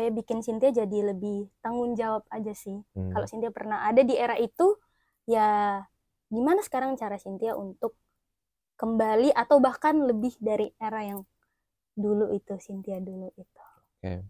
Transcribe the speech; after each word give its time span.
apa 0.00 0.08
ya 0.08 0.16
bikin 0.16 0.40
Cynthia 0.40 0.72
jadi 0.72 1.12
lebih 1.12 1.52
tanggung 1.60 1.92
jawab 1.92 2.24
aja 2.32 2.56
sih. 2.56 2.80
Hmm. 2.96 3.12
Kalau 3.12 3.26
Cynthia 3.28 3.52
pernah 3.52 3.84
ada 3.84 4.00
di 4.00 4.16
era 4.16 4.32
itu, 4.40 4.80
ya 5.28 5.76
gimana 6.32 6.64
sekarang 6.64 6.96
cara 6.96 7.20
Cynthia 7.20 7.52
untuk 7.52 8.00
kembali 8.80 9.28
atau 9.36 9.60
bahkan 9.60 10.00
lebih 10.00 10.32
dari 10.40 10.72
era 10.80 11.04
yang 11.04 11.20
dulu 11.92 12.32
itu 12.32 12.56
Cynthia 12.64 12.96
dulu 12.96 13.28
itu. 13.36 13.64
Oke. 14.00 14.24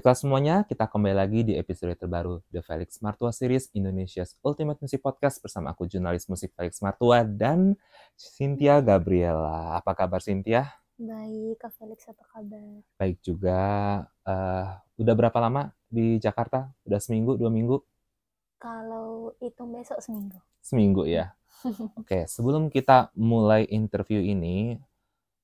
Baiklah 0.00 0.16
semuanya, 0.16 0.56
kita 0.64 0.88
kembali 0.88 1.12
lagi 1.12 1.44
di 1.44 1.60
episode 1.60 1.92
terbaru 1.92 2.40
The 2.48 2.64
Felix 2.64 3.04
Martua 3.04 3.36
Series 3.36 3.68
Indonesia's 3.76 4.32
Ultimate 4.40 4.80
Music 4.80 4.96
Podcast 5.04 5.44
bersama 5.44 5.76
aku 5.76 5.84
jurnalis 5.84 6.24
musik 6.24 6.56
Felix 6.56 6.80
Martua 6.80 7.20
dan 7.20 7.76
Cynthia 8.16 8.80
Gabriela. 8.80 9.76
Apa 9.76 9.92
kabar 9.92 10.24
Cynthia? 10.24 10.72
Baik, 10.96 11.60
Kak 11.60 11.76
Felix 11.76 12.08
apa 12.08 12.24
kabar? 12.32 12.80
Baik 12.96 13.20
juga. 13.20 13.60
Eh, 14.24 14.66
udah 15.04 15.12
berapa 15.20 15.36
lama 15.36 15.76
di 15.92 16.16
Jakarta? 16.16 16.72
Udah 16.88 16.96
seminggu, 16.96 17.36
dua 17.36 17.52
minggu? 17.52 17.84
Kalau 18.56 19.36
hitung 19.36 19.68
besok 19.68 20.00
seminggu. 20.00 20.40
Seminggu 20.64 21.04
ya. 21.04 21.36
Oke, 22.00 22.24
sebelum 22.24 22.72
kita 22.72 23.12
mulai 23.12 23.68
interview 23.68 24.24
ini, 24.24 24.80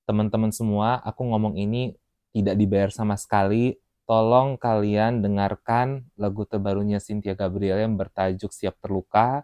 teman-teman 0.08 0.48
semua, 0.48 0.96
aku 1.04 1.28
ngomong 1.28 1.60
ini 1.60 1.92
tidak 2.32 2.56
dibayar 2.56 2.88
sama 2.88 3.20
sekali. 3.20 3.76
Tolong 4.06 4.54
kalian 4.54 5.18
dengarkan 5.18 6.06
lagu 6.14 6.46
terbarunya 6.46 7.02
Cynthia 7.02 7.34
Gabriela 7.34 7.82
yang 7.82 7.98
bertajuk 7.98 8.54
Siap 8.54 8.78
Terluka 8.78 9.42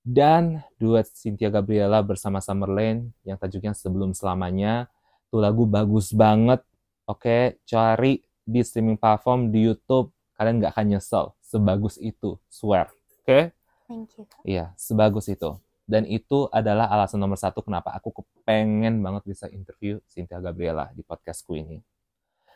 dan 0.00 0.64
duet 0.80 1.04
Cynthia 1.12 1.52
Gabriela 1.52 2.00
bersama 2.00 2.40
Summerlane 2.40 3.12
yang 3.28 3.36
tajuknya 3.36 3.76
Sebelum 3.76 4.16
Selamanya. 4.16 4.88
Tuh 5.28 5.44
lagu 5.44 5.68
bagus 5.68 6.16
banget. 6.16 6.64
Oke, 7.04 7.60
cari 7.68 8.24
di 8.40 8.64
streaming 8.64 8.96
platform 8.96 9.52
di 9.52 9.68
YouTube. 9.68 10.10
Kalian 10.32 10.64
nggak 10.64 10.72
akan 10.72 10.86
nyesel. 10.96 11.36
Sebagus 11.44 12.00
itu, 12.00 12.40
swear. 12.48 12.88
Oke? 13.20 13.52
Thank 13.84 14.16
you. 14.16 14.24
Iya, 14.48 14.72
sebagus 14.80 15.28
itu. 15.28 15.60
Dan 15.84 16.06
itu 16.06 16.46
adalah 16.54 16.88
alasan 16.88 17.20
nomor 17.20 17.36
satu 17.36 17.60
kenapa 17.60 17.92
aku 17.92 18.22
kepengen 18.22 19.02
banget 19.04 19.26
bisa 19.26 19.46
interview 19.50 19.98
Cynthia 20.06 20.38
Gabriela 20.38 20.88
di 20.94 21.02
podcastku 21.02 21.58
ini. 21.58 21.82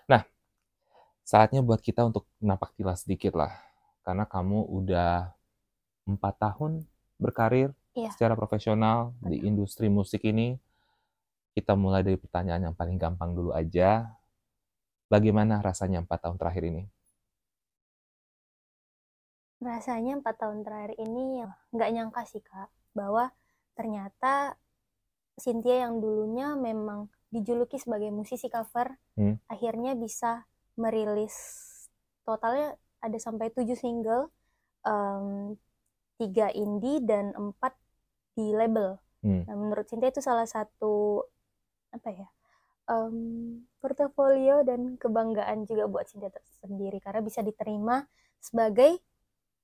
Nah, 0.06 0.22
saatnya 1.24 1.64
buat 1.64 1.80
kita 1.80 2.04
untuk 2.04 2.28
napak 2.38 2.76
tilas 2.76 3.02
sedikit 3.02 3.34
lah. 3.34 3.50
Karena 4.04 4.28
kamu 4.28 4.68
udah 4.68 5.32
empat 6.04 6.34
tahun 6.36 6.84
berkarir 7.16 7.72
Iya. 7.96 8.12
secara 8.12 8.36
profesional 8.36 9.16
di 9.24 9.40
Betul. 9.40 9.48
industri 9.48 9.86
musik 9.88 10.20
ini. 10.28 10.60
Kita 11.54 11.78
mulai 11.78 12.02
dari 12.02 12.18
pertanyaan 12.18 12.70
yang 12.70 12.74
paling 12.76 12.98
gampang 12.98 13.32
dulu 13.32 13.54
aja. 13.54 14.10
Bagaimana 15.08 15.62
rasanya 15.62 16.02
empat 16.02 16.26
tahun 16.26 16.36
terakhir 16.36 16.64
ini? 16.68 16.84
Rasanya 19.62 20.20
empat 20.20 20.34
tahun 20.44 20.60
terakhir 20.66 20.98
ini 21.00 21.46
nggak 21.72 21.90
nyangka 21.94 22.22
sih 22.28 22.42
Kak, 22.44 22.68
bahwa 22.92 23.32
ternyata 23.78 24.58
Cynthia 25.40 25.88
yang 25.88 26.02
dulunya 26.02 26.52
memang 26.58 27.08
dijuluki 27.32 27.78
sebagai 27.80 28.10
musisi 28.12 28.46
cover, 28.50 28.98
Hmm. 29.16 29.38
akhirnya 29.48 29.94
bisa 29.94 30.46
merilis 30.74 31.34
totalnya 32.24 32.74
ada 33.04 33.18
sampai 33.20 33.52
tujuh 33.52 33.76
single, 33.76 34.32
tiga 36.18 36.48
indie 36.54 37.02
dan 37.04 37.34
empat 37.36 37.76
di 38.34 38.50
label. 38.50 38.98
Hmm. 39.24 39.44
Nah, 39.48 39.56
menurut 39.56 39.88
Cynthia 39.88 40.12
itu 40.12 40.20
salah 40.20 40.44
satu 40.44 41.24
apa 41.94 42.10
ya 42.10 42.28
em, 42.90 43.62
portofolio 43.80 44.66
dan 44.66 44.98
kebanggaan 45.00 45.64
juga 45.64 45.88
buat 45.88 46.04
Cynthia 46.08 46.32
tersendiri 46.32 47.00
karena 47.00 47.24
bisa 47.24 47.40
diterima 47.40 48.04
sebagai 48.42 49.00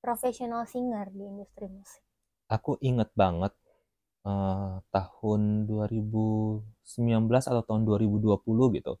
professional 0.01 0.65
singer 0.65 1.13
di 1.13 1.23
industri 1.29 1.69
musik. 1.69 2.01
Aku 2.49 2.81
inget 2.81 3.13
banget 3.13 3.53
eh, 4.25 4.75
tahun 4.89 5.69
2019 5.69 6.65
atau 7.29 7.63
tahun 7.63 7.81
2020 7.85 8.77
gitu, 8.81 8.93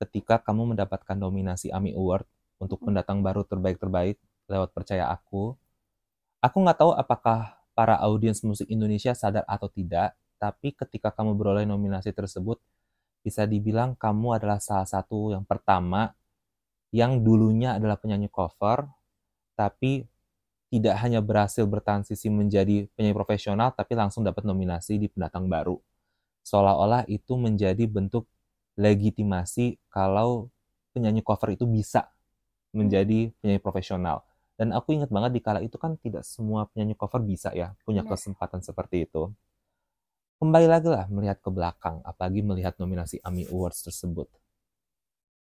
ketika 0.00 0.40
kamu 0.42 0.76
mendapatkan 0.76 1.16
nominasi 1.16 1.72
AMI 1.72 1.96
Award 1.96 2.26
untuk 2.60 2.80
Hmm. 2.80 2.92
pendatang 2.92 3.20
baru 3.24 3.44
terbaik-terbaik 3.44 4.16
lewat 4.48 4.70
Percaya 4.72 5.08
Aku. 5.12 5.56
Aku 6.40 6.56
nggak 6.62 6.78
tahu 6.78 6.92
apakah 6.94 7.58
para 7.76 7.96
audiens 8.00 8.40
musik 8.44 8.68
Indonesia 8.70 9.12
sadar 9.12 9.44
atau 9.48 9.68
tidak, 9.68 10.16
tapi 10.40 10.72
ketika 10.72 11.12
kamu 11.12 11.36
beroleh 11.36 11.64
nominasi 11.68 12.12
tersebut, 12.12 12.60
bisa 13.24 13.44
dibilang 13.44 13.98
kamu 13.98 14.38
adalah 14.38 14.62
salah 14.62 14.86
satu 14.86 15.34
yang 15.34 15.42
pertama 15.42 16.14
yang 16.94 17.20
dulunya 17.20 17.76
adalah 17.76 17.98
penyanyi 17.98 18.30
cover, 18.30 18.86
tapi 19.58 20.06
tidak 20.70 20.98
hanya 21.02 21.20
berhasil 21.24 21.64
bertransisi 21.66 22.28
menjadi 22.30 22.86
penyanyi 22.94 23.14
profesional, 23.16 23.72
tapi 23.74 23.92
langsung 23.98 24.22
dapat 24.22 24.46
nominasi 24.46 24.98
di 25.00 25.08
pendatang 25.10 25.50
baru. 25.50 25.78
Seolah-olah 26.46 27.08
itu 27.10 27.34
menjadi 27.34 27.84
bentuk 27.90 28.30
legitimasi 28.76 29.66
kalau 29.92 30.48
penyanyi 30.92 31.20
cover 31.24 31.52
itu 31.56 31.64
bisa 31.68 32.08
menjadi 32.78 33.32
penyanyi 33.40 33.60
profesional. 33.62 34.24
Dan 34.58 34.72
aku 34.72 34.96
ingat 34.96 35.10
banget 35.12 35.32
di 35.36 35.40
kala 35.44 35.60
itu 35.64 35.76
kan 35.80 35.96
tidak 36.00 36.24
semua 36.24 36.68
penyanyi 36.72 36.94
cover 36.96 37.20
bisa 37.24 37.50
ya 37.56 37.72
punya 37.84 38.02
Benar. 38.02 38.16
kesempatan 38.16 38.60
seperti 38.64 38.96
itu. 39.08 39.32
Kembali 40.40 40.64
lagi 40.74 40.88
lah 40.94 41.04
melihat 41.14 41.38
ke 41.44 41.50
belakang, 41.56 41.96
apalagi 42.10 42.40
melihat 42.48 42.74
nominasi 42.80 43.16
AMI 43.26 43.44
Awards 43.52 43.80
tersebut. 43.86 44.28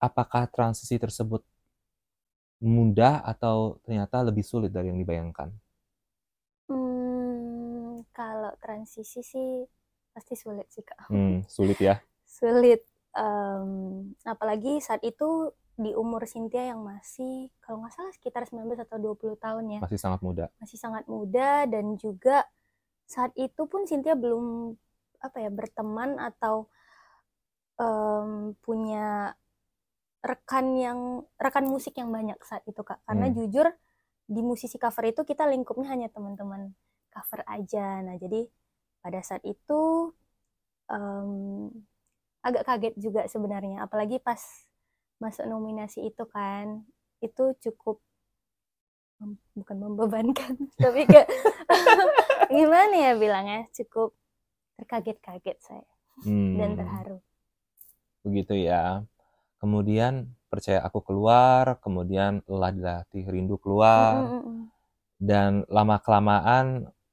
Apakah 0.06 0.44
transisi 0.50 0.98
tersebut 0.98 1.42
mudah 2.74 3.14
atau 3.32 3.56
ternyata 3.84 4.16
lebih 4.28 4.44
sulit 4.50 4.70
dari 4.76 4.86
yang 4.94 4.98
dibayangkan? 5.02 5.48
Hmm, 6.68 8.04
kalau 8.16 8.52
transisi 8.64 9.20
sih 9.32 9.50
pasti 10.14 10.34
sulit 10.42 10.66
sih 10.74 10.84
Kak. 10.90 11.00
Hmm, 11.08 11.44
sulit 11.48 11.80
ya. 11.80 12.02
Sulit. 12.36 12.82
Em, 13.16 13.70
apalagi 14.22 14.78
saat 14.84 15.00
itu 15.02 15.52
di 15.78 15.94
umur 15.94 16.26
Cynthia 16.26 16.74
yang 16.74 16.82
masih 16.82 17.54
kalau 17.62 17.80
nggak 17.80 17.94
salah 17.94 18.12
sekitar 18.12 18.42
19 18.50 18.82
atau 18.82 18.98
20 18.98 19.38
tahun 19.38 19.78
ya. 19.78 19.80
Masih 19.80 20.00
sangat 20.00 20.20
muda. 20.20 20.44
Masih 20.58 20.78
sangat 20.78 21.04
muda 21.06 21.64
dan 21.70 21.94
juga 21.96 22.44
saat 23.08 23.32
itu 23.38 23.64
pun 23.70 23.86
Cynthia 23.86 24.18
belum 24.18 24.74
apa 25.22 25.38
ya 25.38 25.50
berteman 25.50 26.18
atau 26.18 26.66
em, 27.78 28.54
punya 28.60 29.32
rekan 30.18 30.74
yang 30.74 30.98
rekan 31.38 31.64
musik 31.70 31.94
yang 31.94 32.10
banyak 32.10 32.36
saat 32.42 32.66
itu 32.66 32.82
Kak. 32.82 33.00
Karena 33.06 33.30
Hmm. 33.30 33.34
jujur 33.38 33.66
di 34.28 34.42
musisi 34.42 34.76
cover 34.76 35.08
itu 35.08 35.22
kita 35.24 35.46
lingkupnya 35.46 35.88
hanya 35.94 36.08
teman-teman 36.10 36.74
cover 37.08 37.46
aja. 37.48 38.02
Nah, 38.02 38.18
jadi 38.18 38.44
pada 39.00 39.22
saat 39.22 39.46
itu 39.46 40.12
em, 40.90 41.70
agak 42.46 42.64
kaget 42.68 42.94
juga 42.98 43.22
sebenarnya, 43.28 43.84
apalagi 43.86 44.18
pas 44.22 44.40
masuk 45.22 45.44
nominasi 45.50 46.06
itu 46.10 46.24
kan, 46.30 46.86
itu 47.22 47.44
cukup 47.64 47.98
bukan 49.58 49.76
membebankan, 49.82 50.54
tapi 50.82 51.04
kayak 51.10 51.28
gimana 52.56 52.94
ya 52.94 53.12
bilangnya, 53.18 53.66
cukup 53.74 54.14
terkaget-kaget 54.78 55.58
saya 55.62 55.88
dan 56.54 56.74
Hmm, 56.74 56.78
terharu. 56.78 57.18
begitu 58.24 58.54
ya. 58.68 59.02
Kemudian 59.60 60.14
percaya 60.52 60.80
aku 60.86 61.00
keluar, 61.08 61.64
kemudian 61.84 62.32
lelah 62.50 62.72
dilatih 62.76 63.24
rindu 63.34 63.56
keluar, 63.64 64.22
mm, 64.22 64.38
mm, 64.38 64.42
mm. 64.46 64.64
dan 65.30 65.50
lama 65.76 65.96
kelamaan 66.04 66.66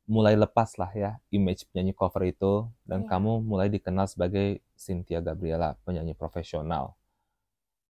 mulai 0.06 0.38
lepas 0.38 0.78
lah 0.78 0.94
ya 0.94 1.12
image 1.34 1.66
penyanyi 1.70 1.94
cover 1.98 2.24
itu, 2.30 2.70
dan 2.86 3.04
Iya. 3.04 3.10
kamu 3.18 3.42
mulai 3.42 3.68
dikenal 3.74 4.06
sebagai 4.06 4.62
Cynthia 4.78 5.20
Gabriela, 5.20 5.78
penyanyi 5.82 6.14
profesional. 6.14 6.94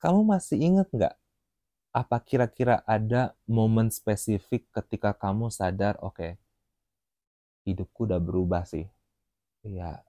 Kamu 0.04 0.28
masih 0.28 0.60
ingat 0.60 0.88
nggak 0.92 1.16
apa 1.92 2.18
kira-kira 2.24 2.84
ada 2.88 3.36
momen 3.48 3.92
spesifik 3.92 4.68
ketika 4.72 5.12
kamu 5.16 5.52
sadar, 5.52 6.00
oke, 6.00 6.40
hidupku 7.68 8.08
udah 8.08 8.20
berubah 8.20 8.64
sih. 8.68 8.88
Ya, 9.64 10.02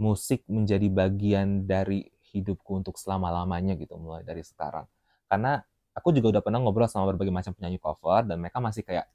musik 0.00 0.42
menjadi 0.50 0.88
bagian 0.90 1.64
dari 1.68 2.10
hidupku 2.34 2.84
untuk 2.84 2.98
selama-lamanya 3.00 3.78
gitu, 3.80 3.96
mulai 3.96 4.26
dari 4.26 4.42
sekarang. 4.44 4.84
Karena 5.30 5.62
aku 5.94 6.12
juga 6.12 6.38
udah 6.38 6.42
pernah 6.44 6.60
ngobrol 6.60 6.90
sama 6.90 7.08
berbagai 7.10 7.32
macam 7.32 7.52
penyanyi 7.54 7.78
cover, 7.80 8.26
dan 8.26 8.36
mereka 8.42 8.58
masih 8.60 8.82
kayak, 8.82 9.06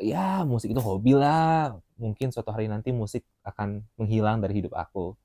ya 0.00 0.44
musik 0.50 0.68
itu 0.72 0.82
hobi 0.88 1.12
lah. 1.16 1.76
Mungkin 2.02 2.28
suatu 2.34 2.50
hari 2.54 2.66
nanti 2.72 2.90
musik 2.92 3.22
akan 3.46 3.68
menghilang 3.98 4.38
dari 4.42 4.54
hidup 4.64 4.74
aku. 4.76 5.16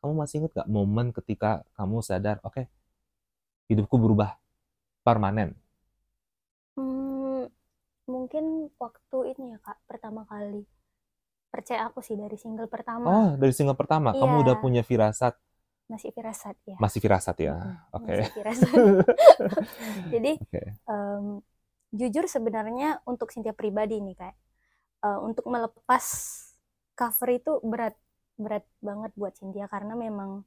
kamu 0.00 0.14
masih 0.22 0.36
ingat 0.44 0.52
gak 0.60 0.70
momen 0.76 1.08
ketika 1.16 1.50
kamu 1.76 1.98
sadar, 2.04 2.36
oke, 2.46 2.62
hidupku 3.70 3.96
berubah 4.02 4.36
permanen? 5.06 5.50
Hmm, 6.76 7.40
mungkin 8.12 8.44
waktu 8.82 9.18
ini 9.32 9.44
ya 9.54 9.58
kak, 9.66 9.78
pertama 9.90 10.22
kali 10.32 10.60
percaya 11.52 11.82
aku 11.88 12.00
sih 12.08 12.16
dari 12.22 12.36
single 12.42 12.70
pertama. 12.74 13.12
Oh, 13.12 13.26
dari 13.40 13.52
single 13.56 13.76
pertama, 13.80 14.10
kamu 14.18 14.34
udah 14.44 14.54
Iya. 14.54 14.62
punya 14.62 14.82
firasat, 14.88 15.34
Masih 15.92 16.10
firasat 16.16 16.56
ya. 16.72 16.78
masih 16.80 17.00
firasat 17.04 17.36
ya? 17.46 17.54
Mm-mm, 17.62 17.74
Oke. 17.96 18.14
masih 18.14 18.26
firasat. 18.34 18.82
Jadi 20.12 20.28
Oke. 20.40 20.80
em, 20.90 21.24
jujur 21.90 22.24
sebenarnya 22.30 23.02
untuk 23.06 23.30
Cynthia 23.34 23.54
pribadi 23.54 23.98
nih 24.02 24.16
kayak 24.18 24.36
eh, 25.06 25.20
untuk 25.20 25.46
melepas 25.50 26.04
cover 26.94 27.28
itu 27.32 27.52
berat 27.64 27.96
berat 28.40 28.64
banget 28.80 29.12
buat 29.16 29.32
Cynthia 29.36 29.66
karena 29.68 29.94
memang 29.98 30.44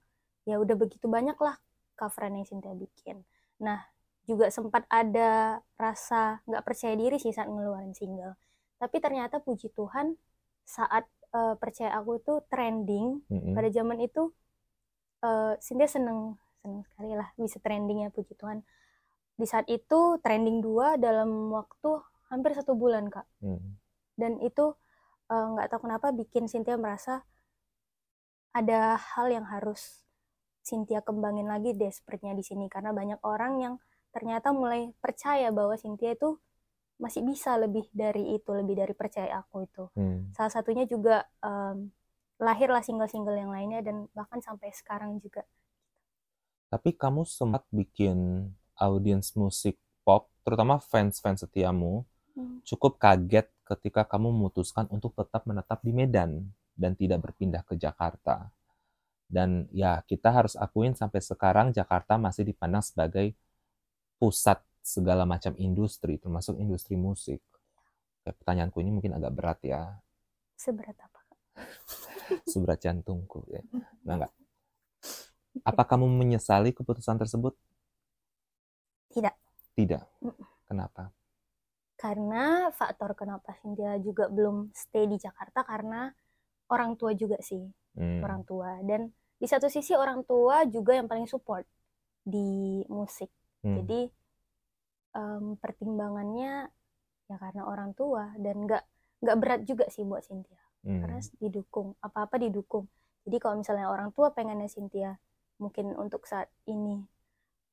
ya 0.50 0.58
udah 0.60 0.76
begitu 0.76 1.06
banyak 1.08 1.38
lah 1.40 1.56
coveran 2.00 2.40
yang 2.42 2.48
Cynthia 2.48 2.74
bikin. 2.76 3.22
Nah 3.62 3.80
juga 4.24 4.48
sempat 4.50 4.88
ada 4.88 5.60
rasa 5.76 6.40
nggak 6.48 6.64
percaya 6.64 6.96
diri 6.96 7.18
sih 7.20 7.36
saat 7.36 7.48
ngeluarin 7.52 7.94
single. 7.96 8.36
Tapi 8.82 8.98
ternyata 9.04 9.40
puji 9.44 9.72
Tuhan 9.76 10.16
saat 10.66 11.06
eh, 11.36 11.56
percaya 11.60 11.94
aku 12.00 12.20
itu 12.22 12.34
trending 12.52 13.22
Mm-mm. 13.30 13.54
pada 13.56 13.70
zaman 13.70 14.00
itu 14.02 14.32
eh 15.24 15.54
Cynthia 15.64 15.90
seneng 15.90 16.36
seneng 16.64 16.84
sekali 16.88 17.12
lah 17.16 17.30
bisa 17.36 17.58
trending 17.60 18.08
ya 18.08 18.10
puji 18.12 18.34
Tuhan 18.40 18.64
di 19.34 19.46
saat 19.50 19.66
itu 19.66 20.22
trending 20.22 20.62
dua 20.62 20.96
dalam 21.02 21.50
waktu 21.50 22.00
hampir 22.30 22.54
satu 22.54 22.78
bulan 22.78 23.10
kak 23.10 23.26
Mm. 23.42 23.78
dan 24.18 24.32
itu 24.42 24.74
eh, 25.30 25.46
nggak 25.58 25.68
tahu 25.74 25.90
kenapa 25.90 26.14
bikin 26.14 26.46
Cynthia 26.46 26.78
merasa 26.78 27.26
ada 28.54 28.96
hal 29.18 29.34
yang 29.34 29.46
harus 29.50 30.06
Cynthia 30.64 31.02
kembangin 31.04 31.50
lagi 31.50 31.74
desperate-nya 31.76 32.38
di 32.38 32.46
sini 32.46 32.70
karena 32.70 32.94
banyak 32.94 33.20
orang 33.26 33.54
yang 33.60 33.74
ternyata 34.14 34.54
mulai 34.54 34.94
percaya 35.02 35.50
bahwa 35.50 35.74
Cynthia 35.76 36.14
itu 36.14 36.38
masih 37.02 37.26
bisa 37.26 37.58
lebih 37.58 37.90
dari 37.92 38.38
itu 38.38 38.54
lebih 38.54 38.78
dari 38.78 38.94
percaya 38.94 39.42
aku 39.42 39.66
itu 39.66 39.84
Mm. 39.98 40.32
salah 40.38 40.54
satunya 40.54 40.86
juga 40.86 41.26
em, 41.42 41.90
lahirlah 42.38 42.86
single-single 42.86 43.36
yang 43.36 43.50
lainnya 43.50 43.82
dan 43.82 44.06
bahkan 44.14 44.40
sampai 44.40 44.70
sekarang 44.74 45.18
juga 45.18 45.42
Tapi 46.70 46.98
kamu 46.98 47.22
sempat 47.26 47.66
bikin 47.70 48.50
audiens 48.78 49.34
musik 49.38 49.78
pop, 50.04 50.30
terutama 50.44 50.80
fans-fans 50.82 51.46
setiamu, 51.46 52.04
Hmm. 52.34 52.66
cukup 52.66 52.98
kaget 52.98 53.46
ketika 53.62 54.02
kamu 54.10 54.34
memutuskan 54.34 54.90
untuk 54.90 55.14
tetap 55.14 55.46
menetap 55.46 55.86
di 55.86 55.94
Medan 55.94 56.50
dan 56.74 56.98
tidak 56.98 57.22
berpindah 57.30 57.62
ke 57.62 57.78
Jakarta. 57.78 58.50
Dan 59.30 59.70
ya 59.70 60.02
kita 60.06 60.34
harus 60.34 60.58
akuin 60.58 60.98
sampai 60.98 61.22
sekarang 61.22 61.70
Jakarta 61.70 62.18
masih 62.18 62.42
dipandang 62.50 62.82
sebagai 62.82 63.38
pusat 64.18 64.62
segala 64.82 65.30
macam 65.30 65.54
industri, 65.62 66.18
termasuk 66.18 66.58
industri 66.58 66.98
musik. 66.98 67.40
Oke, 68.26 68.34
pertanyaanku 68.34 68.82
ini 68.82 68.90
mungkin 68.90 69.14
agak 69.14 69.32
berat 69.38 69.60
ya, 69.62 69.94
seberat 70.58 70.98
apa 70.98 71.20
Kak? 71.30 71.40
seberat 72.52 72.82
jantungku 72.82 73.46
ya. 73.46 73.62
Nah, 74.10 74.16
enggak. 74.18 74.34
Apa 75.62 75.86
kamu 75.86 76.10
menyesali 76.10 76.74
keputusan 76.74 77.22
tersebut? 77.22 77.54
Tidak. 79.74 80.06
Kenapa? 80.66 81.14
karena 81.94 82.68
faktor 82.76 83.16
kenapa 83.16 83.56
Cynthia 83.64 83.96
juga 83.96 84.28
belum 84.28 84.76
stay 84.76 85.08
di 85.08 85.16
Jakarta 85.16 85.64
karena 85.64 86.12
orang 86.68 87.00
tua 87.00 87.16
juga 87.16 87.40
sih 87.40 87.64
Hmm. 87.94 88.26
orang 88.26 88.42
tua 88.44 88.82
dan 88.84 89.08
di 89.38 89.46
satu 89.48 89.70
sisi 89.70 89.94
orang 89.94 90.26
tua 90.26 90.66
juga 90.68 90.98
yang 90.98 91.08
paling 91.08 91.30
support 91.30 91.64
di 92.26 92.82
musik 92.90 93.30
Hmm. 93.64 93.78
jadi 93.80 94.02
em, 95.14 95.56
pertimbangannya 95.62 96.68
ya 97.30 97.36
karena 97.40 97.64
orang 97.64 97.94
tua 97.94 98.34
dan 98.36 98.66
nggak 98.68 98.84
nggak 99.24 99.38
berat 99.40 99.62
juga 99.64 99.86
sih 99.88 100.04
buat 100.04 100.26
Cynthia 100.26 100.60
Hmm. 100.84 101.00
karena 101.00 101.24
didukung 101.40 101.96
apa-apa 102.04 102.36
didukung 102.36 102.90
jadi 103.24 103.38
kalau 103.40 103.62
misalnya 103.62 103.88
orang 103.88 104.12
tua 104.12 104.36
pengennya 104.36 104.68
Cynthia 104.68 105.16
mungkin 105.56 105.96
untuk 105.96 106.28
saat 106.28 106.52
ini 106.68 107.00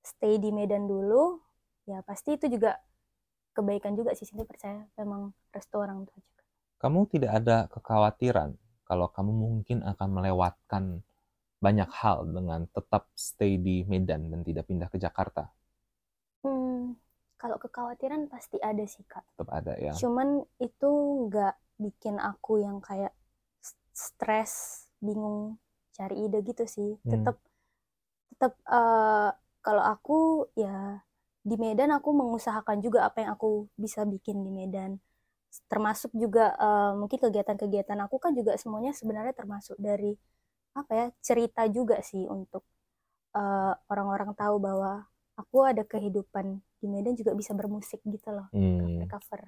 stay 0.06 0.38
di 0.38 0.54
Medan 0.54 0.86
dulu 0.86 1.40
ya 1.90 1.98
pasti 2.08 2.30
itu 2.38 2.46
juga 2.54 2.70
kebaikan 3.56 3.92
juga 3.98 4.10
sih 4.18 4.26
Cynthia 4.28 4.48
percaya 4.52 4.80
memang 5.00 5.22
restu 5.54 5.76
orang 5.84 6.00
tua 6.08 6.18
juga 6.28 6.42
Kamu 6.82 7.00
tidak 7.12 7.30
ada 7.40 7.56
kekhawatiran 7.74 8.50
kalau 8.88 9.06
kamu 9.16 9.30
mungkin 9.44 9.78
akan 9.92 10.08
melewatkan 10.16 10.84
banyak 11.64 11.90
hal 12.00 12.18
dengan 12.36 12.60
tetap 12.76 13.02
stay 13.28 13.52
di 13.66 13.76
Medan 13.90 14.22
dan 14.32 14.40
tidak 14.48 14.64
pindah 14.70 14.88
ke 14.92 14.98
Jakarta? 15.04 15.44
hmm, 16.44 16.96
kalau 17.40 17.56
kekhawatiran 17.62 18.28
pasti 18.32 18.56
ada 18.60 18.84
sih 18.84 19.04
kak 19.08 19.24
Tetap 19.34 19.48
ada 19.50 19.74
ya. 19.80 19.96
cuman 19.98 20.28
itu 20.62 20.90
nggak 21.28 21.54
bikin 21.84 22.16
aku 22.30 22.52
yang 22.66 22.78
kayak 22.88 23.12
stres 23.94 24.86
bingung 25.06 25.58
cari 25.96 26.16
ide 26.26 26.38
gitu 26.46 26.64
sih 26.76 26.90
Hmm. 27.04 27.12
tetap 27.12 27.36
tetap 28.32 28.52
eh, 28.70 29.30
kalau 29.64 29.84
aku 29.94 30.16
ya 30.58 31.02
di 31.48 31.56
Medan 31.56 31.90
aku 31.96 32.10
mengusahakan 32.12 32.78
juga 32.84 33.08
apa 33.08 33.24
yang 33.24 33.30
aku 33.36 33.68
bisa 33.76 34.04
bikin 34.04 34.44
di 34.46 34.50
Medan 34.52 35.00
termasuk 35.72 36.12
juga 36.14 36.54
eh, 36.58 36.92
mungkin 37.00 37.18
kegiatan-kegiatan 37.18 37.98
aku 38.06 38.16
kan 38.22 38.32
juga 38.38 38.54
semuanya 38.60 38.92
sebenarnya 38.94 39.34
termasuk 39.34 39.76
dari 39.80 40.14
apa 40.76 40.92
ya 40.94 41.06
cerita 41.24 41.62
juga 41.70 41.98
sih 42.04 42.24
untuk 42.28 42.62
eh, 43.36 43.74
orang-orang 43.92 44.32
tahu 44.38 44.56
bahwa 44.62 45.06
aku 45.40 45.58
ada 45.66 45.82
kehidupan 45.86 46.60
di 46.80 46.86
Medan 46.92 47.14
juga 47.18 47.32
bisa 47.36 47.52
bermusik 47.56 48.00
gitu 48.06 48.30
loh 48.32 48.48
Hmm. 48.52 49.06
cover 49.10 49.42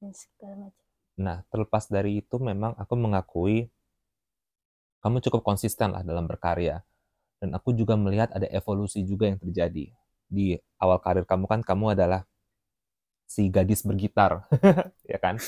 dan 0.00 0.12
segala 0.14 0.56
macam 0.68 0.86
Nah, 1.20 1.38
terlepas 1.52 1.84
dari 1.92 2.18
itu 2.22 2.36
memang 2.40 2.72
aku 2.82 2.94
mengakui 2.98 3.68
kamu 5.04 5.16
cukup 5.24 5.42
konsisten 5.48 5.88
lah 5.94 6.02
dalam 6.04 6.24
berkarya. 6.30 6.76
Dan 7.40 7.56
aku 7.56 7.72
juga 7.72 7.94
melihat 7.96 8.28
ada 8.36 8.48
evolusi 8.52 9.00
juga 9.10 9.24
yang 9.30 9.40
terjadi. 9.40 9.92
Di 10.30 10.54
awal 10.78 11.02
karir 11.02 11.26
kamu 11.26 11.50
kan 11.50 11.60
kamu 11.66 11.98
adalah 11.98 12.22
si 13.26 13.50
gadis 13.50 13.82
bergitar, 13.82 14.46
ya 15.10 15.18
kan? 15.18 15.42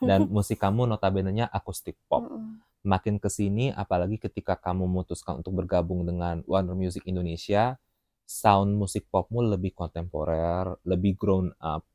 Dan 0.00 0.28
musik 0.36 0.60
kamu 0.60 0.84
notabene-nya 0.84 1.48
akustik 1.48 1.96
pop. 2.06 2.28
Makin 2.84 3.18
ke 3.18 3.28
sini 3.32 3.72
apalagi 3.72 4.20
ketika 4.20 4.54
kamu 4.54 4.86
memutuskan 4.86 5.40
untuk 5.40 5.64
bergabung 5.64 6.04
dengan 6.04 6.40
Warner 6.46 6.76
Music 6.76 7.04
Indonesia, 7.04 7.80
sound 8.28 8.76
musik 8.76 9.08
popmu 9.08 9.40
lebih 9.44 9.72
kontemporer, 9.72 10.76
lebih 10.84 11.16
grown 11.16 11.48
up. 11.60 11.88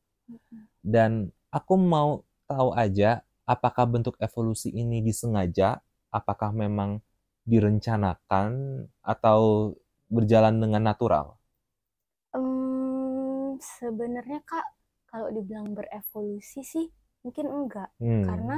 Dan 0.82 1.30
aku 1.54 1.78
mau 1.78 2.26
tahu 2.50 2.74
aja 2.74 3.22
apakah 3.46 3.86
bentuk 3.86 4.18
evolusi 4.20 4.74
ini 4.74 5.06
disengaja, 5.06 5.80
apakah 6.10 6.50
memang 6.52 7.00
direncanakan 7.46 8.84
atau 9.04 9.74
berjalan 10.08 10.58
dengan 10.58 10.90
natural? 10.90 11.38
Sebenarnya 13.84 14.40
kak 14.48 14.64
kalau 15.12 15.28
dibilang 15.28 15.76
berevolusi 15.76 16.64
sih 16.64 16.88
mungkin 17.28 17.52
enggak. 17.52 17.92
Hmm, 18.00 18.24
karena 18.24 18.58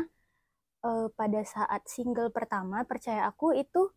eh, 0.86 1.08
pada 1.18 1.42
saat 1.42 1.82
single 1.90 2.30
pertama 2.30 2.86
percaya 2.86 3.26
aku 3.26 3.58
itu 3.58 3.90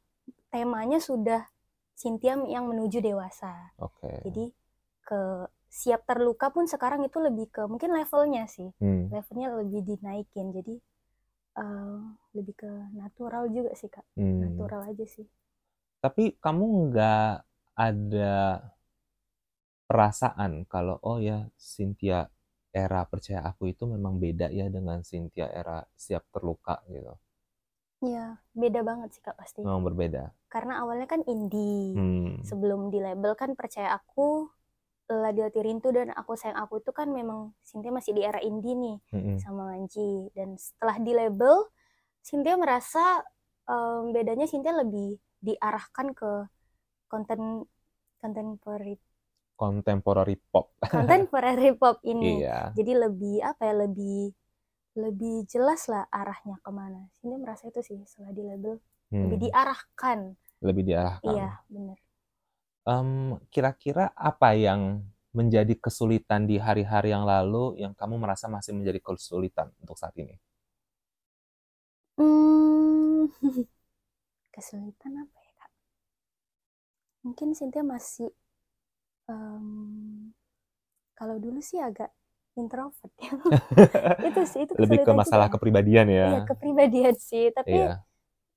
temanya 0.48 0.96
sudah 1.04 1.44
Cynthia 1.92 2.40
yang 2.48 2.64
menuju 2.72 3.04
dewasa. 3.04 3.76
Oke. 3.76 4.08
jadi 4.24 4.48
ke 5.04 5.20
siap 5.68 6.08
terluka 6.08 6.48
pun 6.48 6.64
sekarang 6.64 7.04
itu 7.04 7.20
lebih 7.20 7.52
ke 7.52 7.68
mungkin 7.68 7.92
levelnya 7.92 8.48
sih. 8.48 8.72
Hmm, 8.80 9.12
levelnya 9.12 9.52
lebih 9.60 9.84
dinaikin. 9.84 10.48
Jadi 10.56 10.80
eh, 11.60 12.00
lebih 12.32 12.54
ke 12.56 12.70
natural 12.96 13.52
juga 13.52 13.76
sih 13.76 13.92
kak. 13.92 14.06
Hmm. 14.16 14.48
natural 14.48 14.88
aja 14.88 15.04
sih. 15.04 15.28
Tapi 16.00 16.40
kamu 16.40 16.88
nggak 16.88 17.32
ada 17.76 18.32
perasaan 19.88 20.68
kalau 20.68 21.00
oh 21.02 21.18
ya 21.18 21.48
Cynthia 21.56 22.28
era 22.70 23.02
percaya 23.08 23.40
aku 23.42 23.72
itu 23.72 23.88
memang 23.88 24.20
beda 24.20 24.52
ya 24.52 24.68
dengan 24.68 25.00
Cynthia 25.02 25.48
era 25.50 25.82
siap 25.96 26.22
terluka 26.30 26.76
gitu. 26.92 27.16
ya 28.04 28.38
beda 28.54 28.80
banget 28.86 29.08
sih 29.16 29.22
kak 29.24 29.34
pasti 29.34 29.64
Memang 29.64 29.82
berbeda. 29.82 30.30
karena 30.52 30.78
awalnya 30.84 31.08
kan 31.10 31.20
indie 31.26 31.96
Hmm. 31.98 32.38
sebelum 32.46 32.92
di 32.94 33.02
label 33.02 33.34
kan 33.34 33.56
percaya 33.58 33.96
aku 33.98 34.46
Ladi 35.08 35.40
Hati 35.40 35.60
Rintu 35.64 35.88
dan 35.88 36.12
aku 36.12 36.36
sayang 36.36 36.60
aku 36.60 36.84
itu 36.84 36.92
kan 36.92 37.08
memang 37.08 37.56
Cynthia 37.64 37.88
masih 37.88 38.12
di 38.12 38.22
era 38.22 38.38
indie 38.44 38.76
nih 38.76 38.96
Mm-mm. 39.16 39.36
sama 39.40 39.72
Manji 39.72 40.28
dan 40.36 40.54
setelah 40.60 41.00
di 41.00 41.12
label 41.16 41.64
Cynthia 42.20 42.60
merasa 42.60 43.24
em, 43.66 44.12
bedanya 44.12 44.44
Cynthia 44.44 44.76
lebih 44.76 45.16
diarahkan 45.40 46.12
ke 46.12 46.30
konten 47.08 47.64
contemporary 48.20 49.00
Contemporary 49.60 50.36
pop. 50.50 50.66
contemporary 50.92 51.70
pop 51.80 51.96
ini 52.12 52.34
Iya. 52.34 52.76
jadi 52.76 52.92
lebih 53.08 53.36
apa 53.50 53.62
ya 53.68 53.74
lebih 53.84 54.20
lebih 55.04 55.36
jelas 55.52 55.82
lah 55.92 56.04
arahnya 56.20 56.56
ke 56.64 56.70
mana 56.80 57.00
Cynthia 57.16 57.38
merasa 57.44 57.64
itu 57.70 57.80
sih 57.88 57.98
setelah 58.10 58.32
di 58.38 58.42
label 58.50 58.74
lebih 59.22 59.38
Hmm. 59.38 59.44
diarahkan 59.44 60.18
Lebih 60.66 60.82
diarahkan. 60.88 61.18
Iya, 61.30 61.48
benar. 61.74 61.98
Em, 62.92 63.10
kira-kira 63.54 64.04
apa 64.30 64.48
yang 64.66 64.82
menjadi 65.38 65.74
kesulitan 65.84 66.42
di 66.50 66.56
hari-hari 66.66 67.08
yang 67.14 67.22
lalu 67.32 67.64
yang 67.82 67.92
kamu 68.00 68.14
merasa 68.24 68.46
masih 68.56 68.72
menjadi 68.78 68.98
kesulitan 69.06 69.68
untuk 69.82 69.94
saat 70.00 70.14
ini? 70.22 70.34
Hmm, 72.18 73.26
kesulitan 74.54 75.12
apa 75.24 75.38
ya, 75.46 75.52
Kak? 75.60 75.72
Mungkin 77.24 77.48
Cynthia 77.58 77.84
masih 77.94 78.28
em, 79.28 80.32
kalau 81.18 81.36
dulu 81.38 81.60
sih 81.60 81.78
agak 81.82 82.10
introvert 82.58 83.12
ya. 83.22 83.32
Itu 84.28 84.40
sih, 84.48 84.60
itu 84.66 84.74
Lebih 84.78 85.06
ke 85.06 85.12
masalah 85.14 85.46
juga. 85.46 85.58
kepribadian 85.58 86.06
ya. 86.10 86.26
Iya, 86.28 86.40
kepribadian 86.48 87.14
sih, 87.18 87.50
tapi 87.54 87.74
Iya. 87.78 88.02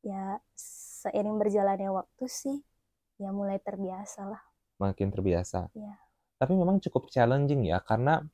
ya 0.06 0.24
seiring 0.58 1.38
berjalannya 1.38 1.90
waktu 1.94 2.26
sih 2.26 2.58
ya 3.22 3.30
mulai 3.34 3.58
terbiasa 3.62 4.26
lah. 4.26 4.42
makin 4.82 5.14
terbiasa. 5.14 5.70
Iya. 5.78 5.94
Tapi 6.42 6.54
memang 6.58 6.82
cukup 6.82 7.08
challenging 7.14 7.70
ya, 7.70 7.78
karena 7.86 8.26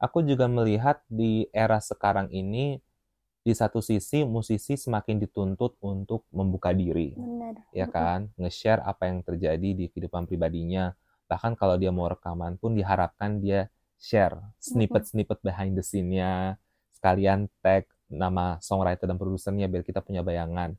aku 0.00 0.24
juga 0.24 0.48
melihat 0.48 1.04
di 1.10 1.46
era 1.52 1.78
sekarang 1.84 2.32
ini, 2.32 2.80
di 3.44 3.52
satu 3.52 3.80
sisi 3.84 4.24
musisi 4.24 4.74
semakin 4.78 5.20
dituntut 5.20 5.76
untuk 5.84 6.24
membuka 6.32 6.72
diri, 6.72 7.12
Benar. 7.16 7.56
ya 7.76 7.86
kan? 7.90 8.32
Nge-share 8.40 8.80
apa 8.82 9.10
yang 9.10 9.20
terjadi 9.26 9.68
di 9.76 9.84
kehidupan 9.92 10.24
pribadinya. 10.30 10.94
Bahkan 11.32 11.56
kalau 11.56 11.80
dia 11.80 11.88
mau 11.88 12.12
rekaman 12.12 12.60
pun 12.60 12.76
diharapkan 12.76 13.40
dia 13.40 13.72
share 13.96 14.36
snippet-snippet 14.60 15.40
behind 15.40 15.72
the 15.72 15.80
scene-nya, 15.80 16.60
sekalian 16.92 17.48
tag 17.64 17.88
nama 18.12 18.60
songwriter 18.60 19.08
dan 19.08 19.16
produsernya 19.16 19.64
biar 19.64 19.80
kita 19.80 20.04
punya 20.04 20.20
bayangan. 20.20 20.76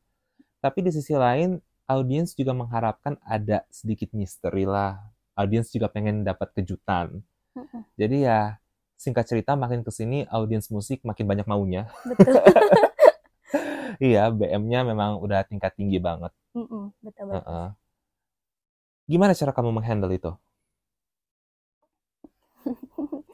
Tapi 0.61 0.85
di 0.85 0.93
sisi 0.93 1.17
lain, 1.17 1.57
audiens 1.89 2.37
juga 2.37 2.53
mengharapkan 2.53 3.17
ada 3.25 3.65
sedikit 3.73 4.13
misteri 4.13 4.69
lah. 4.69 5.01
Audiens 5.33 5.73
juga 5.73 5.89
pengen 5.89 6.21
dapat 6.21 6.53
kejutan. 6.53 7.25
Jadi 7.97 8.29
ya, 8.29 8.61
singkat 8.93 9.25
cerita 9.25 9.57
makin 9.57 9.81
ke 9.81 9.89
sini 9.89 10.29
audiens 10.29 10.69
musik 10.69 11.01
makin 11.01 11.25
banyak 11.25 11.49
maunya. 11.49 11.89
Betul. 12.05 12.37
Iya, 14.01 14.33
BM-nya 14.33 14.81
memang 14.81 15.21
udah 15.21 15.45
tingkat 15.45 15.77
tinggi 15.77 16.01
banget. 16.01 16.33
Mm-mm, 16.57 16.89
betul 17.05 17.23
betul. 17.29 17.37
Heeh. 17.45 17.67
Gimana 19.03 19.35
cara 19.35 19.51
kamu 19.51 19.69
menghandle 19.75 20.15
itu? 20.15 20.31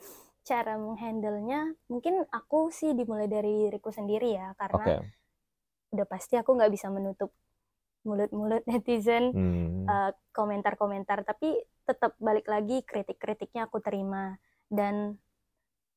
Cara 0.49 0.81
menghandle-nya 0.81 1.77
mungkin 1.85 2.25
aku 2.33 2.73
sih 2.73 2.97
dimulai 2.97 3.29
dari 3.29 3.69
diriku 3.69 3.93
sendiri 3.93 4.33
ya, 4.33 4.57
karena 4.57 4.81
Oke. 4.81 4.95
udah 5.93 6.05
pasti 6.09 6.33
aku 6.41 6.57
nggak 6.57 6.73
bisa 6.73 6.89
menutup 6.89 7.29
mulut-mulut 8.01 8.65
netizen 8.69 9.29
Hmm. 9.33 9.85
eh, 9.85 10.11
komentar-komentar, 10.33 11.21
tapi 11.21 11.53
tetap 11.85 12.17
balik 12.17 12.45
lagi 12.49 12.81
kritik-kritiknya 12.85 13.65
aku 13.69 13.81
terima 13.81 14.37
dan 14.69 15.17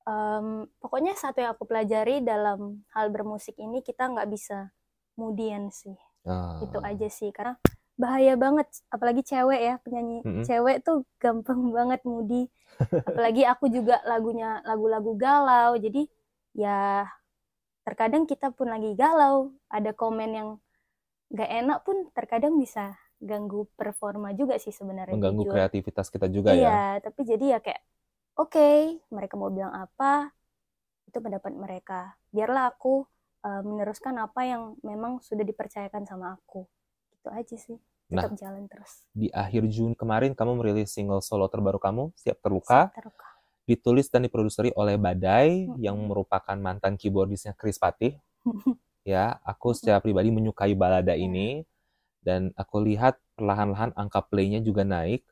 em, 0.08 0.64
pokoknya 0.80 1.12
satu 1.14 1.44
yang 1.44 1.52
aku 1.52 1.68
pelajari 1.68 2.24
dalam 2.24 2.80
hal 2.96 3.12
bermusik 3.12 3.54
ini 3.60 3.84
kita 3.84 4.08
nggak 4.08 4.28
bisa 4.32 4.72
kemudian 5.12 5.68
sih 5.68 5.96
Ah. 6.24 6.64
itu 6.64 6.78
aja 6.80 7.08
sih 7.12 7.28
karena 7.28 7.60
bahaya 8.02 8.34
banget 8.34 8.66
apalagi 8.90 9.22
cewek 9.22 9.60
ya 9.62 9.74
penyanyi 9.86 10.18
Mm-mm. 10.26 10.42
cewek 10.42 10.82
tuh 10.82 11.06
gampang 11.22 11.70
banget 11.76 12.02
moody 12.02 12.50
apalagi 13.08 13.42
aku 13.46 13.70
juga 13.70 14.02
lagunya 14.02 14.58
lagu-lagu 14.66 15.14
galau 15.14 15.78
jadi 15.78 16.02
ya 16.58 17.06
terkadang 17.86 18.26
kita 18.26 18.50
pun 18.50 18.70
lagi 18.74 18.98
galau 18.98 19.54
ada 19.70 19.94
komen 19.94 20.30
yang 20.34 20.48
gak 21.30 21.50
enak 21.50 21.78
pun 21.86 22.10
terkadang 22.12 22.58
bisa 22.58 22.98
ganggu 23.22 23.70
performa 23.78 24.34
juga 24.34 24.58
sih 24.58 24.74
sebenarnya 24.74 25.14
Mengganggu 25.14 25.46
jujur. 25.46 25.54
kreativitas 25.54 26.10
kita 26.10 26.26
juga 26.26 26.50
ya. 26.52 26.58
iya 26.58 26.82
tapi 26.98 27.22
jadi 27.22 27.44
ya 27.56 27.58
kayak 27.62 27.82
oke 28.34 28.68
mereka 29.14 29.34
mau 29.38 29.48
bilang 29.54 29.70
apa 29.70 30.34
itu 31.06 31.18
pendapat 31.22 31.54
mereka 31.54 32.18
biarlah 32.34 32.74
aku 32.74 33.06
uh, 33.46 33.62
meneruskan 33.62 34.18
apa 34.18 34.42
yang 34.42 34.62
memang 34.82 35.22
sudah 35.22 35.46
dipercayakan 35.46 36.02
sama 36.02 36.34
aku 36.34 36.66
itu 37.14 37.28
aja 37.30 37.56
sih 37.56 37.78
Nah. 38.12 38.28
tetap 38.28 38.36
jalan 38.36 38.64
terus 38.68 38.92
Di 39.16 39.32
akhir 39.32 39.64
Juni 39.72 39.96
kemarin 39.96 40.36
kamu 40.36 40.60
merilis 40.60 40.92
single 40.92 41.24
solo 41.24 41.48
terbaru 41.48 41.80
kamu, 41.80 42.12
Siap 42.20 42.38
Terluka, 42.44 42.92
Siap 42.92 42.96
terluka 43.00 43.26
ditulis 43.62 44.10
dan 44.10 44.26
diproduseri 44.26 44.74
oleh 44.74 44.98
Badai 44.98 45.70
Mm-mm. 45.70 45.78
yang 45.78 45.96
merupakan 45.96 46.54
mantan 46.58 46.98
keyboardisnya 46.98 47.56
Chris 47.56 47.78
Patih. 47.80 48.18
Ya, 49.02 49.42
aku 49.42 49.74
secara 49.74 49.98
pribadi 49.98 50.30
menyukai 50.30 50.78
balada 50.78 51.10
Iya. 51.18 51.26
ini 51.26 51.48
dan 52.22 52.54
aku 52.54 52.86
lihat 52.86 53.18
perlahan-lahan 53.34 53.90
angka 53.98 54.22
play-nya 54.22 54.62
juga 54.62 54.86
naik. 54.86 55.26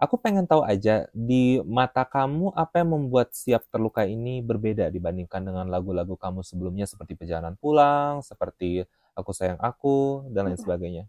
Aku 0.00 0.16
pengen 0.16 0.48
tahu 0.48 0.64
aja 0.64 1.04
di 1.12 1.60
mata 1.68 2.08
kamu 2.08 2.56
apa 2.56 2.80
yang 2.80 2.96
membuat 2.96 3.36
Siap 3.36 3.68
Terluka 3.68 4.08
ini 4.08 4.40
berbeda 4.40 4.88
dibandingkan 4.88 5.44
dengan 5.44 5.68
lagu-lagu 5.68 6.16
kamu 6.16 6.40
sebelumnya 6.40 6.88
seperti 6.88 7.20
Perjalanan 7.20 7.60
Pulang, 7.60 8.24
seperti 8.24 8.88
Aku 9.12 9.36
Sayang 9.36 9.60
Aku 9.60 10.24
dan 10.32 10.48
lain 10.48 10.56
sebagainya. 10.56 11.04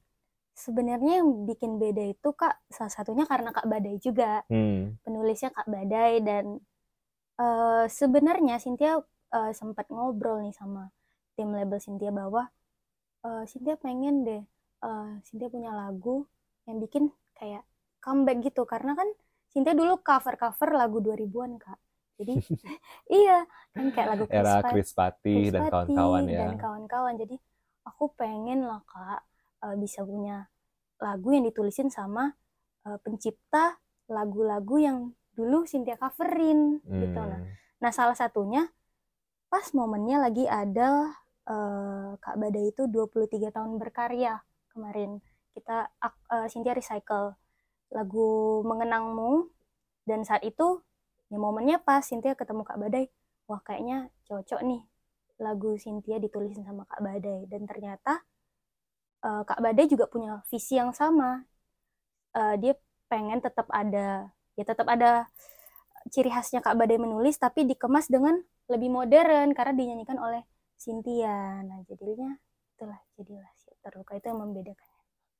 Sebenarnya 0.57 1.21
yang 1.21 1.45
bikin 1.45 1.77
beda 1.77 2.01
itu 2.09 2.29
kak 2.33 2.57
salah 2.73 2.89
satunya 2.89 3.29
karena 3.29 3.53
kak 3.53 3.69
Badai 3.69 4.01
juga 4.01 4.41
Hmm. 4.49 4.97
penulisnya 5.05 5.53
kak 5.53 5.69
Badai 5.69 6.25
dan 6.25 6.57
eh, 7.37 7.85
sebenarnya 7.87 8.57
Cynthia 8.57 8.97
eh, 9.37 9.51
sempat 9.53 9.85
ngobrol 9.93 10.41
nih 10.41 10.55
sama 10.57 10.89
tim 11.37 11.53
label 11.53 11.77
Cynthia 11.77 12.09
bahwa 12.09 12.49
eh, 13.25 13.43
Cynthia 13.45 13.77
pengen 13.77 14.25
deh 14.25 14.43
eh, 14.81 15.09
Cynthia 15.29 15.49
punya 15.53 15.71
lagu 15.77 16.25
yang 16.65 16.81
bikin 16.81 17.13
kayak 17.37 17.61
comeback 18.01 18.41
gitu 18.41 18.65
karena 18.65 18.97
kan 18.97 19.07
Cynthia 19.53 19.77
dulu 19.77 20.01
cover-cover 20.01 20.69
lagu 20.73 20.97
2000-an 21.05 21.51
kak 21.61 21.79
jadi 22.17 22.33
iya 23.21 23.45
kan 23.77 23.87
kayak 23.93 24.07
lagu 24.09 24.23
Era 24.33 24.65
Chris 24.65 24.73
Chris 24.73 24.91
Patih 24.97 25.43
dan 25.53 25.69
kawan-kawan 25.69 26.23
ya. 26.25 26.39
dan 26.49 26.57
kawan-kawan 26.57 27.13
jadi 27.21 27.35
aku 27.85 28.09
pengen 28.17 28.65
lah 28.65 28.81
kak 28.89 29.21
eh, 29.63 29.75
bisa 29.79 30.03
punya 30.03 30.45
lagu 31.01 31.29
yang 31.33 31.45
ditulisin 31.45 31.89
sama 31.93 32.33
eh, 32.85 32.97
pencipta 33.01 33.77
lagu-lagu 34.07 34.75
yang 34.79 34.97
dulu 35.37 35.69
Cynthia 35.69 35.99
coverin 36.01 36.81
gitu. 36.81 37.21
Nah 37.21 37.39
Hmm. 37.41 37.53
nah 37.77 37.91
salah 37.93 38.17
satunya 38.17 38.65
pas 39.53 39.69
momennya 39.77 40.17
lagi 40.17 40.49
ada 40.49 41.13
eh, 41.47 42.09
Kak 42.17 42.35
Badai 42.41 42.73
itu 42.73 42.89
23 42.89 43.53
tahun 43.53 43.77
berkarya 43.77 44.41
kemarin. 44.73 45.21
Kita 45.53 45.93
eh, 46.01 46.47
Cynthia 46.49 46.73
recycle 46.73 47.37
lagu 47.93 48.61
Mengenangmu. 48.65 49.53
Dan 50.07 50.23
saat 50.23 50.41
itu 50.47 50.81
ya 51.27 51.37
momennya 51.37 51.83
pas 51.83 51.99
Cynthia 52.01 52.33
ketemu 52.33 52.63
Kak 52.63 52.79
Badai 52.79 53.11
wah 53.47 53.59
kayaknya 53.63 54.11
cocok 54.27 54.59
nih 54.63 54.81
lagu 55.39 55.75
Cynthia 55.79 56.17
ditulisin 56.17 56.65
sama 56.65 56.87
Kak 56.89 57.03
Badai. 57.03 57.45
Dan 57.45 57.69
ternyata 57.69 58.25
eh, 59.27 59.41
Kak 59.43 59.59
Badai 59.59 59.85
juga 59.91 60.07
punya 60.07 60.39
visi 60.47 60.79
yang 60.79 60.95
sama 60.95 61.43
Eh, 62.37 62.55
dia 62.61 62.73
pengen 63.09 63.41
tetap 63.41 63.65
ada 63.73 64.29
ya 64.53 64.63
tetap 64.67 64.85
ada 64.85 65.25
ciri 66.13 66.29
khasnya 66.29 66.61
Kak 66.61 66.77
Badai 66.77 67.01
menulis 67.01 67.39
tapi 67.41 67.65
dikemas 67.65 68.05
dengan 68.11 68.37
lebih 68.69 68.93
modern 68.93 69.57
karena 69.57 69.73
dinyanyikan 69.73 70.21
oleh 70.21 70.45
Cynthia 70.77 71.65
nah 71.65 71.81
jadinya 71.89 72.37
itulah 72.77 72.99
jadilah 73.17 73.49
terluka 73.81 74.19
itu 74.19 74.27
yang 74.29 74.43
membedakan 74.43 74.89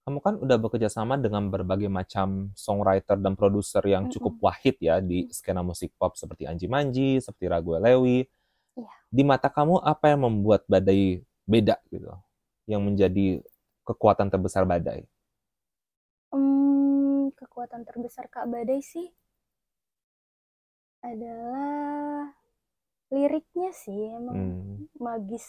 Kamu 0.08 0.20
kan 0.24 0.36
udah 0.40 0.58
bekerja 0.58 0.88
sama 0.88 1.20
dengan 1.20 1.52
berbagai 1.52 1.92
macam 1.92 2.56
songwriter 2.56 3.20
dan 3.20 3.36
produser 3.36 3.84
yang 3.84 4.08
cukup 4.08 4.40
wahid 4.40 4.80
ya 4.80 5.04
di 5.04 5.28
skena 5.30 5.60
musik 5.60 5.92
pop 6.00 6.16
seperti 6.16 6.48
Anji 6.48 6.72
Manji, 6.72 7.20
seperti 7.20 7.52
Ragu 7.52 7.76
Lewi. 7.76 8.24
Iya. 8.80 8.92
Di 9.12 9.28
mata 9.28 9.52
kamu 9.52 9.84
apa 9.84 10.16
yang 10.16 10.24
membuat 10.24 10.64
Badai 10.64 11.28
beda 11.44 11.76
gitu? 11.92 12.08
Yang 12.72 12.82
menjadi 12.88 13.28
kekuatan 13.88 14.28
terbesar 14.34 14.64
Badai? 14.72 15.02
Hmm, 16.32 17.22
kekuatan 17.40 17.82
terbesar 17.88 18.26
Kak 18.34 18.46
Badai 18.52 18.80
sih 18.92 19.08
adalah 21.02 22.34
liriknya 23.14 23.70
sih 23.84 24.02
emang 24.20 24.40
Hmm, 24.40 24.88
magis 25.06 25.46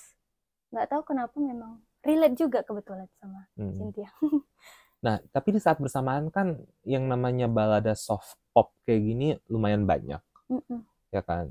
nggak 0.73 0.89
tahu 0.91 1.03
kenapa 1.11 1.37
memang 1.51 1.73
relate 2.07 2.37
juga 2.43 2.61
kebetulan 2.69 3.09
sama 3.21 3.41
hmm. 3.57 3.73
Cynthia 3.77 4.11
Nah, 5.07 5.17
tapi 5.31 5.49
di 5.55 5.61
saat 5.63 5.79
bersamaan 5.79 6.27
kan 6.35 6.59
yang 6.83 7.07
namanya 7.07 7.47
balada 7.47 7.95
soft 7.95 8.35
pop 8.51 8.75
kayak 8.83 9.03
gini 9.07 9.27
lumayan 9.47 9.87
banyak, 9.87 10.19
Mm-mm. 10.51 10.85
ya 11.15 11.23
kan? 11.25 11.47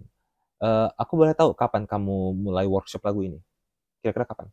Eh, 0.64 0.90
aku 1.02 1.14
boleh 1.20 1.34
tahu 1.38 1.52
kapan 1.58 1.84
kamu 1.92 2.36
mulai 2.46 2.66
workshop 2.70 3.04
lagu 3.08 3.22
ini? 3.28 3.40
Kira-kira 4.02 4.28
kapan? 4.30 4.48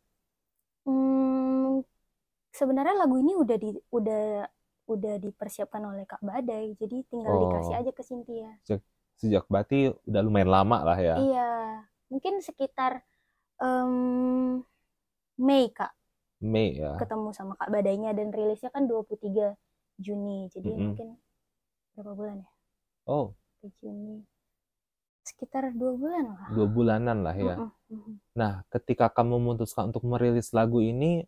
Hmm, 2.55 2.59
sebenarnya 2.59 2.95
lagu 2.95 3.15
ini 3.19 3.33
udah 3.35 3.57
di 3.59 3.69
udah 3.91 4.47
udah 4.85 5.15
dipersiapkan 5.19 5.81
oleh 5.81 6.05
Kak 6.07 6.21
Badai 6.21 6.77
jadi 6.79 6.97
tinggal 7.09 7.35
dikasih 7.41 7.73
Oh, 7.73 7.79
aja 7.81 7.91
ke 7.91 8.03
Cynthia 8.05 8.49
sejak 9.15 9.43
berarti 9.47 9.95
udah 10.07 10.21
lumayan 10.23 10.51
lama 10.51 10.77
lah 10.83 10.97
ya. 10.99 11.15
iya 11.19 11.49
mungkin 12.11 12.39
sekitar 12.43 13.01
em, 13.63 14.63
Mei 15.39 15.67
Kak 15.71 15.91
Mei 16.41 16.77
ya. 16.79 16.95
ketemu 16.99 17.29
sama 17.35 17.53
Kak 17.59 17.69
Badainya 17.73 18.11
dan 18.15 18.31
rilisnya 18.31 18.69
kan 18.71 18.87
23 18.87 19.55
Juni. 19.99 20.47
Jadi 20.51 20.69
Mm-mm. 20.69 20.95
mungkin 20.95 21.07
berapa 21.95 22.11
bulan 22.15 22.37
ya? 22.43 22.51
Oh, 23.07 23.33
Ke 23.63 23.67
Juni. 23.79 24.23
Sekitar 25.25 25.73
dua 25.73 25.91
bulan 25.97 26.23
lah. 26.35 26.49
dua 26.53 26.67
bulanan 26.69 27.17
lah 27.25 27.35
ya. 27.35 27.55
Mm-mm, 27.57 27.71
mm-mm. 27.91 28.15
Nah, 28.35 28.63
ketika 28.69 29.07
kamu 29.09 29.39
memutuskan 29.41 29.89
untuk 29.89 30.03
merilis 30.05 30.51
lagu 30.51 30.83
ini, 30.83 31.23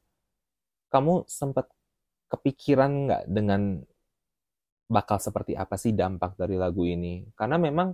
kamu 0.94 1.28
sempat 1.30 1.68
kepikiran 2.32 2.92
nggak 3.08 3.24
dengan 3.32 3.62
bakal 4.88 5.20
seperti 5.20 5.54
apa 5.56 5.76
sih 5.76 5.92
dampak 5.92 6.36
dari 6.40 6.56
lagu 6.56 6.88
ini? 6.88 7.28
Karena 7.36 7.60
memang, 7.60 7.92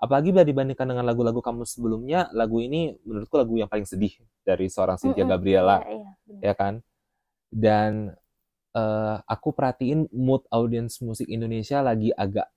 apalagi 0.00 0.32
bila 0.32 0.44
dibandingkan 0.46 0.86
dengan 0.88 1.04
lagu-lagu 1.08 1.40
kamu 1.44 1.64
sebelumnya, 1.68 2.28
lagu 2.36 2.60
ini 2.64 2.96
menurutku 3.04 3.36
lagu 3.40 3.54
yang 3.60 3.68
paling 3.68 3.88
sedih 3.88 4.12
dari 4.44 4.68
seorang 4.72 4.96
Cynthia 5.00 5.24
Mm-mm. 5.24 5.28
Gabriela, 5.28 5.84
Iya, 5.88 6.16
iya, 6.28 6.40
ya 6.40 6.54
kan? 6.56 6.80
Dan 7.50 8.12
eh, 8.76 9.16
aku 9.26 9.50
perhatiin 9.56 10.08
mood 10.14 10.44
audiens 10.52 11.00
musik 11.04 11.28
Indonesia 11.30 11.80
lagi 11.84 12.10
agak 12.14 12.48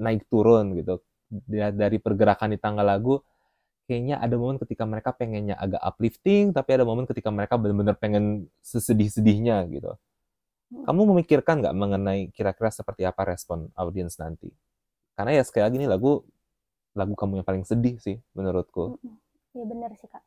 naik 0.00 0.26
turun 0.32 0.76
gitu. 0.78 1.00
Da- 1.30 1.74
Dari 1.74 1.98
pergerakan 2.02 2.54
di 2.56 2.58
tanggal 2.60 2.86
lagu, 2.86 3.18
kayaknya 3.90 4.22
ada 4.22 4.38
momen 4.38 4.62
ketika 4.62 4.86
mereka 4.86 5.10
pengennya 5.10 5.58
agak 5.58 5.82
uplifting, 5.82 6.54
tapi 6.54 6.78
ada 6.78 6.86
momen 6.86 7.10
ketika 7.10 7.34
mereka 7.34 7.58
benar-benar 7.58 7.98
pengen 7.98 8.46
sesedih-sedihnya 8.62 9.66
gitu. 9.74 9.98
Mm. 10.70 10.86
Kamu 10.86 11.00
memikirkan 11.10 11.58
nggak 11.58 11.74
mengenai 11.74 12.30
kira-kira 12.30 12.70
seperti 12.70 13.02
apa 13.02 13.26
respon 13.26 13.66
audiens 13.74 14.14
nanti? 14.22 14.54
Karena 15.18 15.34
ya 15.34 15.42
sekali 15.42 15.66
lagi 15.66 15.76
ini 15.82 15.90
lagu 15.90 16.22
lagu 16.94 17.18
kamu 17.18 17.42
yang 17.42 17.46
paling 17.46 17.64
sedih 17.66 17.98
sih 17.98 18.22
menurutku. 18.38 18.94
Mm-mm. 18.94 19.18
Iya 19.58 19.64
benar 19.66 19.90
sih 19.98 20.06
Kak. 20.06 20.22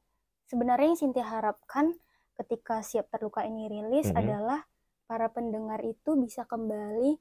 Sebenarnya 0.51 0.91
yang 0.91 0.99
Cynthia 0.99 1.23
harapkan 1.23 1.95
ketika 2.35 2.83
Siap 2.83 3.07
Terluka 3.07 3.47
ini 3.47 3.71
rilis 3.71 4.11
Mhm. 4.11 4.19
adalah 4.19 4.59
para 5.07 5.31
pendengar 5.31 5.79
itu 5.87 6.19
bisa 6.19 6.43
kembali 6.43 7.15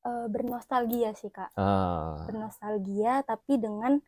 eh, 0.00 0.26
bernostalgia 0.32 1.12
sih 1.12 1.28
Kak. 1.28 1.52
Ah, 1.60 2.24
Bernostalgia 2.24 3.20
tapi 3.20 3.60
dengan 3.60 4.00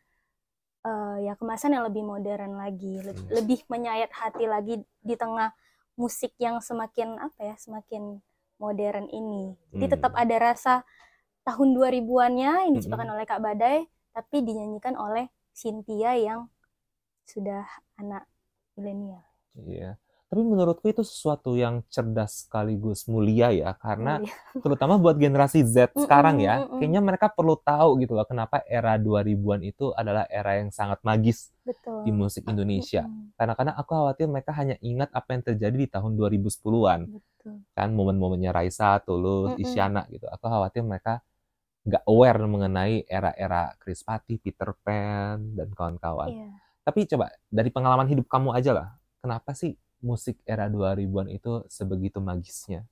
eh, 0.86 1.16
ya 1.26 1.32
kemasan 1.38 1.74
yang 1.76 1.84
lebih 1.88 2.02
modern 2.06 2.58
lagi, 2.58 2.98
Le- 3.02 3.14
Yes. 3.14 3.30
lebih 3.42 3.60
menyayat 3.72 4.10
hati 4.14 4.44
lagi 4.50 4.74
di 5.02 5.14
tengah 5.18 5.50
musik 5.98 6.32
yang 6.40 6.58
semakin 6.62 7.18
apa 7.20 7.40
ya, 7.52 7.54
semakin 7.58 8.18
modern 8.58 9.06
ini. 9.10 9.54
Jadi 9.74 9.86
Hmm. 9.86 9.94
tetap 9.98 10.12
ada 10.16 10.36
rasa 10.38 10.74
tahun 11.46 11.74
2000-annya 11.74 12.66
yang 12.70 12.74
diciptakan 12.78 13.08
Mm-mm. 13.08 13.16
oleh 13.18 13.26
Kak 13.26 13.42
Badai 13.42 13.86
tapi 14.14 14.36
dinyanyikan 14.44 14.94
oleh 14.94 15.26
Cynthia 15.56 16.14
yang 16.14 16.40
sudah 17.26 17.64
anak 17.98 18.28
milenial. 18.76 19.24
iya. 19.56 19.96
Tapi 20.32 20.48
menurutku 20.48 20.88
itu 20.88 21.04
sesuatu 21.04 21.52
yang 21.60 21.84
cerdas 21.92 22.48
sekaligus 22.48 23.04
mulia 23.04 23.52
ya, 23.52 23.76
karena 23.76 24.16
Mulia. 24.16 24.32
terutama 24.64 24.96
buat 24.96 25.20
generasi 25.20 25.60
Z 25.60 25.92
sekarang 25.92 26.40
ya, 26.40 26.64
kayaknya 26.80 27.04
mereka 27.04 27.28
perlu 27.28 27.60
tahu 27.60 28.00
gitu 28.00 28.16
loh 28.16 28.24
kenapa 28.24 28.64
era 28.64 28.96
2000-an 28.96 29.60
itu 29.60 29.92
adalah 29.92 30.24
era 30.32 30.56
yang 30.56 30.72
sangat 30.72 31.04
magis 31.04 31.52
Betul. 31.68 32.08
di 32.08 32.16
musik 32.16 32.48
Indonesia. 32.48 33.04
Karena 33.36 33.52
kadang 33.52 33.76
aku 33.76 33.92
khawatir 33.92 34.24
mereka 34.24 34.56
hanya 34.56 34.80
ingat 34.80 35.12
apa 35.12 35.36
yang 35.36 35.42
terjadi 35.52 35.76
di 35.76 35.88
tahun 35.92 36.16
2010-an. 36.16 37.00
Betul. 37.12 37.54
Kan 37.76 37.88
momen-momennya 37.92 38.56
Raisa, 38.56 39.04
Tulus. 39.04 39.52
Isyana 39.60 40.08
gitu. 40.08 40.32
Aku 40.32 40.48
khawatir 40.48 40.80
mereka 40.80 41.20
nggak 41.84 42.08
aware 42.08 42.40
mengenai 42.40 43.04
era-era 43.04 43.76
Chris 43.76 44.00
Patti, 44.00 44.40
Peter 44.40 44.72
Pan, 44.80 45.60
dan 45.60 45.68
kawan-kawan. 45.76 46.32
Iya. 46.32 46.48
Tapi 46.88 47.04
coba 47.04 47.36
dari 47.52 47.68
pengalaman 47.68 48.08
hidup 48.08 48.26
kamu 48.32 48.56
aja 48.56 48.72
lah, 48.72 48.88
kenapa 49.20 49.52
sih 49.52 49.76
musik 50.02 50.36
era 50.44 50.66
2000-an 50.68 51.28
itu 51.32 51.64
sebegitu 51.70 52.18
magisnya? 52.20 52.84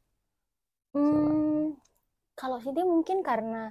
Hmm, 0.95 1.79
kalau 2.35 2.59
Cynthia 2.62 2.87
mungkin 2.87 3.23
karena 3.23 3.71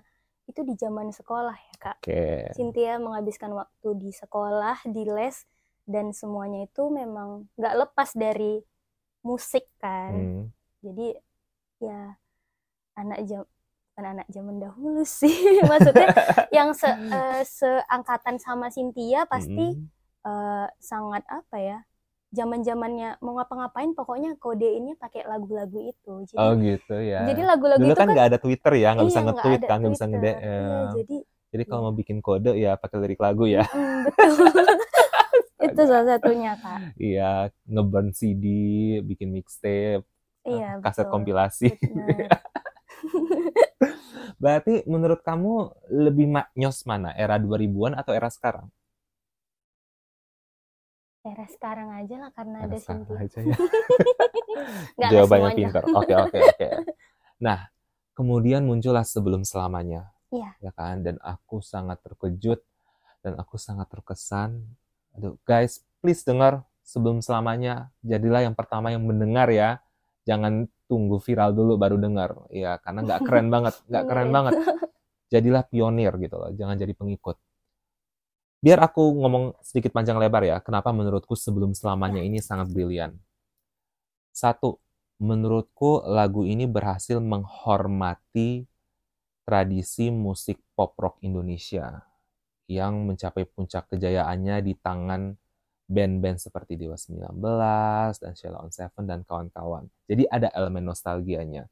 itu 0.50 0.62
di 0.66 0.74
zaman 0.80 1.12
sekolah 1.12 1.56
ya 1.56 1.76
Kak. 1.80 1.98
Oke. 2.00 2.24
Cynthia 2.56 2.98
menghabiskan 2.98 3.52
waktu 3.54 3.90
di 4.00 4.10
sekolah, 4.14 4.82
di 4.88 5.04
les, 5.08 5.46
dan 5.90 6.14
semuanya 6.14 6.66
itu 6.66 6.84
memang 6.90 7.50
nggak 7.60 7.76
lepas 7.88 8.10
dari 8.16 8.62
musik 9.26 9.68
kan. 9.82 10.14
Hmm. 10.14 10.44
Jadi 10.84 11.18
ya 11.84 12.16
anak 12.96 13.20
jam 13.28 13.44
bukan 14.00 14.06
anak 14.16 14.28
zaman 14.32 14.56
dahulu 14.64 15.04
sih. 15.04 15.60
Maksudnya 15.70 16.08
yang 16.56 16.72
se, 16.72 16.88
eh, 16.88 17.44
seangkatan 17.44 18.40
sama 18.40 18.72
Cynthia 18.72 19.28
pasti 19.28 19.76
Mm-mm. 19.76 19.92
eh, 20.24 20.68
sangat 20.80 21.28
apa 21.28 21.58
ya? 21.60 21.78
Zaman-zamannya 22.30 23.18
mau 23.26 23.42
ngapa-ngapain 23.42 23.90
pokoknya 23.98 24.38
kodeinnya 24.38 24.94
pakai 25.02 25.26
lagu-lagu 25.26 25.82
itu. 25.82 26.14
Jadi 26.30 26.38
Oh 26.38 26.54
gitu 26.58 26.96
ya. 27.02 27.26
jadi 27.26 27.42
lagu-lagu 27.42 27.82
Dulu 27.82 27.90
itu 27.90 27.98
kan 27.98 28.06
kan 28.06 28.14
nggak 28.14 28.28
ada 28.30 28.38
Twitter 28.38 28.74
ya, 28.78 28.90
nggak 28.94 29.08
bisa 29.10 29.18
iya, 29.18 29.26
nggak 29.26 29.38
nge-tweet 29.38 29.62
kan, 29.66 29.78
nggak 29.82 29.94
bisa 29.98 30.06
nge-DM. 30.06 30.46
Iya, 30.46 30.80
jadi 30.94 31.18
Jadi 31.50 31.64
kalau 31.66 31.82
iya. 31.82 31.88
mau 31.90 31.96
bikin 31.98 32.18
kode 32.22 32.52
ya 32.54 32.72
pakai 32.78 32.98
lirik 33.02 33.18
lagu 33.18 33.50
ya. 33.50 33.66
mm, 33.66 34.14
betul. 34.14 34.78
itu 35.66 35.82
salah 35.84 36.06
satunya 36.06 36.52
kak. 36.56 36.96
Iya, 36.96 37.52
ngeburn 37.68 38.16
CD, 38.16 38.46
bikin 39.04 39.34
mixtape, 39.34 40.08
Iya 40.48 40.80
kaset 40.80 41.06
betul. 41.06 41.14
kompilasi. 41.20 41.68
Berarti 44.44 44.88
menurut 44.88 45.20
kamu 45.20 45.54
lebih 45.92 46.32
maknyos 46.32 46.88
mana? 46.88 47.12
Era 47.12 47.36
2000-an 47.36 48.00
atau 48.00 48.16
era 48.16 48.32
sekarang? 48.32 48.72
Era 51.20 51.46
sekarang 51.52 51.90
aja 51.92 52.16
lah 52.16 52.32
karena 52.32 52.58
Era 52.64 52.68
ada 52.72 52.78
sekarang 52.80 53.04
Cynthia. 53.04 53.28
aja 53.28 53.40
ya. 53.44 53.58
Jawabannya 55.12 55.52
pintar. 55.56 55.84
Oke, 55.92 56.14
oke, 56.16 56.38
oke. 56.40 56.68
Nah, 57.44 57.68
kemudian 58.16 58.64
muncullah 58.64 59.04
sebelum 59.04 59.44
selamanya. 59.44 60.12
Iya. 60.32 60.56
Ya 60.64 60.72
kan? 60.72 61.04
Dan 61.04 61.20
aku 61.20 61.60
sangat 61.60 62.00
terkejut 62.04 62.64
dan 63.20 63.36
aku 63.36 63.60
sangat 63.60 63.92
terkesan. 63.92 64.64
Aduh, 65.20 65.36
guys, 65.44 65.84
please 66.00 66.24
dengar 66.24 66.64
sebelum 66.88 67.20
selamanya. 67.20 67.92
Jadilah 68.00 68.48
yang 68.48 68.56
pertama 68.56 68.92
yang 68.96 69.04
mendengar 69.04 69.52
ya. 69.52 69.84
Jangan 70.24 70.72
tunggu 70.88 71.20
viral 71.20 71.52
dulu 71.52 71.76
baru 71.76 72.00
dengar. 72.00 72.48
Ya, 72.48 72.80
karena 72.80 73.04
nggak 73.04 73.22
keren 73.28 73.48
banget, 73.52 73.76
nggak 73.92 74.04
Iya, 74.08 74.10
keren 74.10 74.28
iya. 74.30 74.36
banget. 74.36 74.54
Jadilah 75.36 75.64
pionir 75.68 76.14
gitu 76.18 76.36
loh. 76.40 76.50
Jangan 76.56 76.76
jadi 76.80 76.94
pengikut. 76.96 77.38
Biar 78.60 78.76
aku 78.84 79.16
ngomong 79.16 79.56
sedikit 79.64 79.96
panjang 79.96 80.20
lebar 80.20 80.44
ya, 80.44 80.60
kenapa 80.60 80.92
menurutku 80.92 81.32
sebelum 81.32 81.72
selamanya 81.72 82.20
ini 82.20 82.44
sangat 82.44 82.68
brilian. 82.68 83.16
Satu, 84.36 84.84
menurutku 85.24 86.04
lagu 86.04 86.44
ini 86.44 86.68
berhasil 86.68 87.24
menghormati 87.24 88.68
tradisi 89.48 90.12
musik 90.12 90.60
pop 90.76 90.92
rock 91.00 91.24
Indonesia 91.24 92.04
yang 92.68 93.08
mencapai 93.08 93.48
puncak 93.48 93.96
kejayaannya 93.96 94.60
di 94.60 94.76
tangan 94.76 95.40
band-band 95.88 96.44
seperti 96.44 96.76
Dewa 96.76 97.00
19 97.00 97.40
dan 98.20 98.32
Sheila 98.36 98.60
on 98.60 98.76
Seven 98.76 99.08
dan 99.08 99.24
kawan-kawan. 99.24 99.88
Jadi 100.04 100.28
ada 100.28 100.52
elemen 100.52 100.84
nostalgianya. 100.84 101.64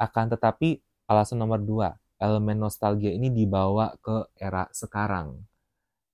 Akan 0.00 0.32
tetapi 0.32 0.80
alasan 1.12 1.44
nomor 1.44 1.60
dua, 1.60 1.92
elemen 2.16 2.56
nostalgia 2.56 3.12
ini 3.12 3.28
dibawa 3.28 3.92
ke 4.00 4.32
era 4.40 4.64
sekarang 4.72 5.44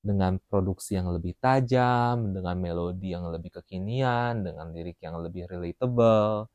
dengan 0.03 0.37
produksi 0.51 0.99
yang 0.99 1.15
lebih 1.15 1.39
tajam, 1.39 2.35
dengan 2.35 2.59
melodi 2.59 3.15
yang 3.15 3.31
lebih 3.31 3.63
kekinian, 3.63 4.43
dengan 4.43 4.75
lirik 4.75 4.99
yang 4.99 5.23
lebih 5.23 5.47
relatable. 5.47 6.51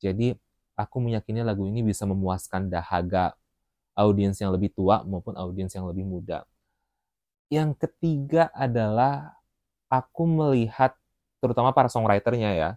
Jadi 0.00 0.32
aku 0.80 0.96
meyakini 1.04 1.44
lagu 1.44 1.68
ini 1.68 1.84
bisa 1.84 2.08
memuaskan 2.08 2.72
dahaga 2.72 3.36
audiens 3.92 4.40
yang 4.40 4.50
lebih 4.56 4.72
tua 4.72 5.04
maupun 5.04 5.36
audiens 5.36 5.76
yang 5.76 5.84
lebih 5.84 6.08
muda. 6.08 6.48
Yang 7.52 7.84
ketiga 7.84 8.48
adalah 8.56 9.36
aku 9.92 10.24
melihat 10.24 10.96
terutama 11.44 11.76
para 11.76 11.92
songwriternya 11.92 12.50
ya, 12.56 12.70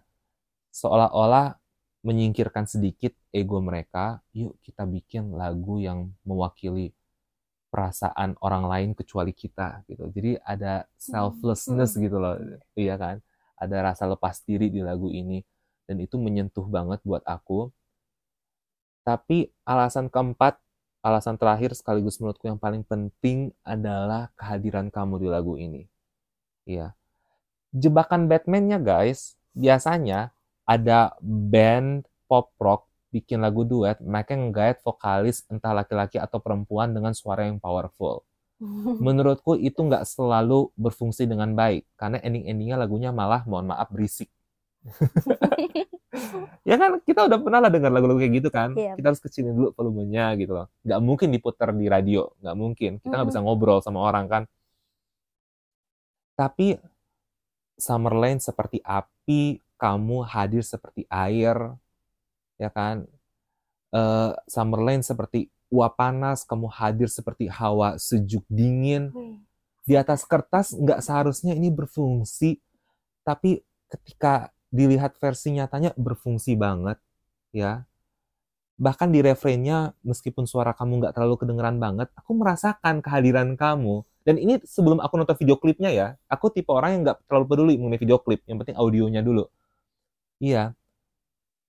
seolah-olah 0.76 1.56
menyingkirkan 2.04 2.68
sedikit 2.68 3.16
ego 3.32 3.64
mereka, 3.64 4.20
yuk 4.36 4.60
kita 4.60 4.84
bikin 4.84 5.32
lagu 5.32 5.80
yang 5.80 6.12
mewakili 6.28 6.92
perasaan 7.74 8.38
orang 8.38 8.70
lain 8.70 8.90
kecuali 8.94 9.34
kita 9.34 9.82
gitu. 9.90 10.06
Jadi 10.14 10.38
ada 10.46 10.86
selflessness 10.94 11.98
Hmm. 11.98 12.02
gitu 12.06 12.16
loh, 12.22 12.38
iya 12.78 12.94
kan? 12.94 13.18
Ada 13.58 13.82
rasa 13.82 14.06
lepas 14.06 14.38
diri 14.46 14.70
di 14.70 14.78
lagu 14.78 15.10
ini 15.10 15.42
dan 15.90 15.98
itu 15.98 16.14
menyentuh 16.14 16.70
banget 16.70 17.02
buat 17.02 17.26
aku. 17.26 17.74
Tapi 19.02 19.50
alasan 19.66 20.06
keempat, 20.06 20.62
alasan 21.02 21.34
terakhir 21.34 21.74
sekaligus 21.74 22.22
menurutku 22.22 22.46
yang 22.46 22.62
paling 22.62 22.86
penting 22.86 23.50
adalah 23.66 24.30
kehadiran 24.38 24.86
kamu 24.88 25.26
di 25.26 25.28
lagu 25.28 25.58
ini. 25.58 25.90
Iya. 26.62 26.94
Jebakan 27.74 28.30
Batman-nya 28.30 28.78
guys, 28.78 29.34
biasanya 29.50 30.30
ada 30.62 31.18
band 31.20 32.06
pop 32.30 32.54
rock 32.62 32.86
bikin 33.14 33.38
lagu 33.38 33.62
duet, 33.62 34.02
mereka 34.02 34.34
nge 34.34 34.82
vokalis 34.82 35.46
entah 35.46 35.70
laki-laki 35.70 36.18
atau 36.18 36.42
perempuan 36.42 36.90
dengan 36.90 37.14
suara 37.14 37.46
yang 37.46 37.62
powerful. 37.62 38.26
Menurutku 39.06 39.54
itu 39.54 39.78
nggak 39.78 40.02
selalu 40.02 40.74
berfungsi 40.74 41.30
dengan 41.30 41.54
baik, 41.54 41.86
karena 41.94 42.18
ending-endingnya 42.18 42.74
lagunya 42.74 43.14
malah 43.14 43.46
mohon 43.46 43.70
maaf 43.70 43.86
berisik. 43.94 44.26
ya 46.68 46.76
kan 46.76 47.00
kita 47.00 47.24
udah 47.24 47.38
pernah 47.40 47.60
lah 47.64 47.70
dengar 47.72 47.94
lagu-lagu 47.94 48.18
kayak 48.18 48.34
gitu 48.42 48.50
kan. 48.50 48.74
Iya. 48.74 48.98
Kita 48.98 49.06
harus 49.14 49.22
kecilin 49.22 49.54
dulu 49.54 49.70
volumenya 49.72 50.34
gitu 50.34 50.52
loh. 50.58 50.66
Nggak 50.82 51.00
mungkin 51.00 51.28
diputar 51.30 51.70
di 51.70 51.86
radio, 51.86 52.34
nggak 52.42 52.56
mungkin. 52.58 52.90
Kita 52.98 53.14
nggak 53.14 53.28
bisa 53.30 53.40
ngobrol 53.40 53.78
sama 53.80 54.02
orang 54.02 54.26
kan. 54.26 54.42
Tapi 56.34 56.74
Summerland 57.78 58.42
seperti 58.42 58.78
api, 58.82 59.58
kamu 59.78 60.26
hadir 60.26 60.62
seperti 60.62 61.06
air, 61.10 61.74
ya 62.58 62.70
kan? 62.70 63.06
Uh, 63.94 64.34
Summerland 64.50 65.06
seperti 65.06 65.50
uap 65.70 65.98
panas, 65.98 66.46
kamu 66.46 66.70
hadir 66.70 67.10
seperti 67.10 67.50
hawa 67.50 67.98
sejuk 67.98 68.42
dingin. 68.46 69.10
Di 69.84 69.98
atas 69.98 70.24
kertas 70.24 70.72
nggak 70.72 71.02
seharusnya 71.04 71.52
ini 71.52 71.68
berfungsi, 71.68 72.62
tapi 73.26 73.60
ketika 73.90 74.54
dilihat 74.74 75.14
versi 75.22 75.54
nyatanya 75.54 75.94
berfungsi 75.94 76.58
banget 76.58 76.98
ya. 77.54 77.86
Bahkan 78.74 79.14
di 79.14 79.22
refrainnya 79.22 79.94
meskipun 80.02 80.50
suara 80.50 80.74
kamu 80.74 80.98
nggak 80.98 81.14
terlalu 81.14 81.38
kedengeran 81.38 81.78
banget 81.78 82.10
aku 82.18 82.34
merasakan 82.34 82.98
kehadiran 82.98 83.54
kamu. 83.54 84.02
Dan 84.24 84.40
ini 84.40 84.58
sebelum 84.64 84.98
aku 85.04 85.20
nonton 85.20 85.36
video 85.38 85.54
klipnya 85.60 85.92
ya 85.94 86.06
aku 86.26 86.50
tipe 86.50 86.72
orang 86.74 86.98
yang 86.98 87.02
nggak 87.06 87.22
terlalu 87.28 87.46
peduli 87.46 87.74
mengenai 87.78 88.00
video 88.02 88.18
klip 88.18 88.42
yang 88.50 88.58
penting 88.58 88.74
audionya 88.74 89.22
dulu. 89.22 89.46
Iya. 90.42 90.74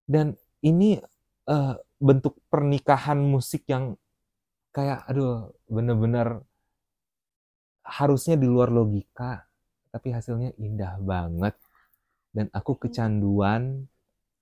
Dan 0.10 0.34
ini 0.66 0.98
uh, 1.46 1.78
bentuk 2.02 2.42
pernikahan 2.50 3.22
musik 3.22 3.70
yang 3.70 3.94
kayak 4.74 5.06
aduh 5.08 5.54
bener-bener 5.70 6.44
harusnya 7.86 8.36
di 8.36 8.50
luar 8.50 8.74
logika 8.74 9.46
tapi 9.96 10.12
hasilnya 10.12 10.52
indah 10.60 11.00
banget. 11.00 11.56
Dan 12.36 12.52
aku 12.52 12.76
kecanduan. 12.76 13.88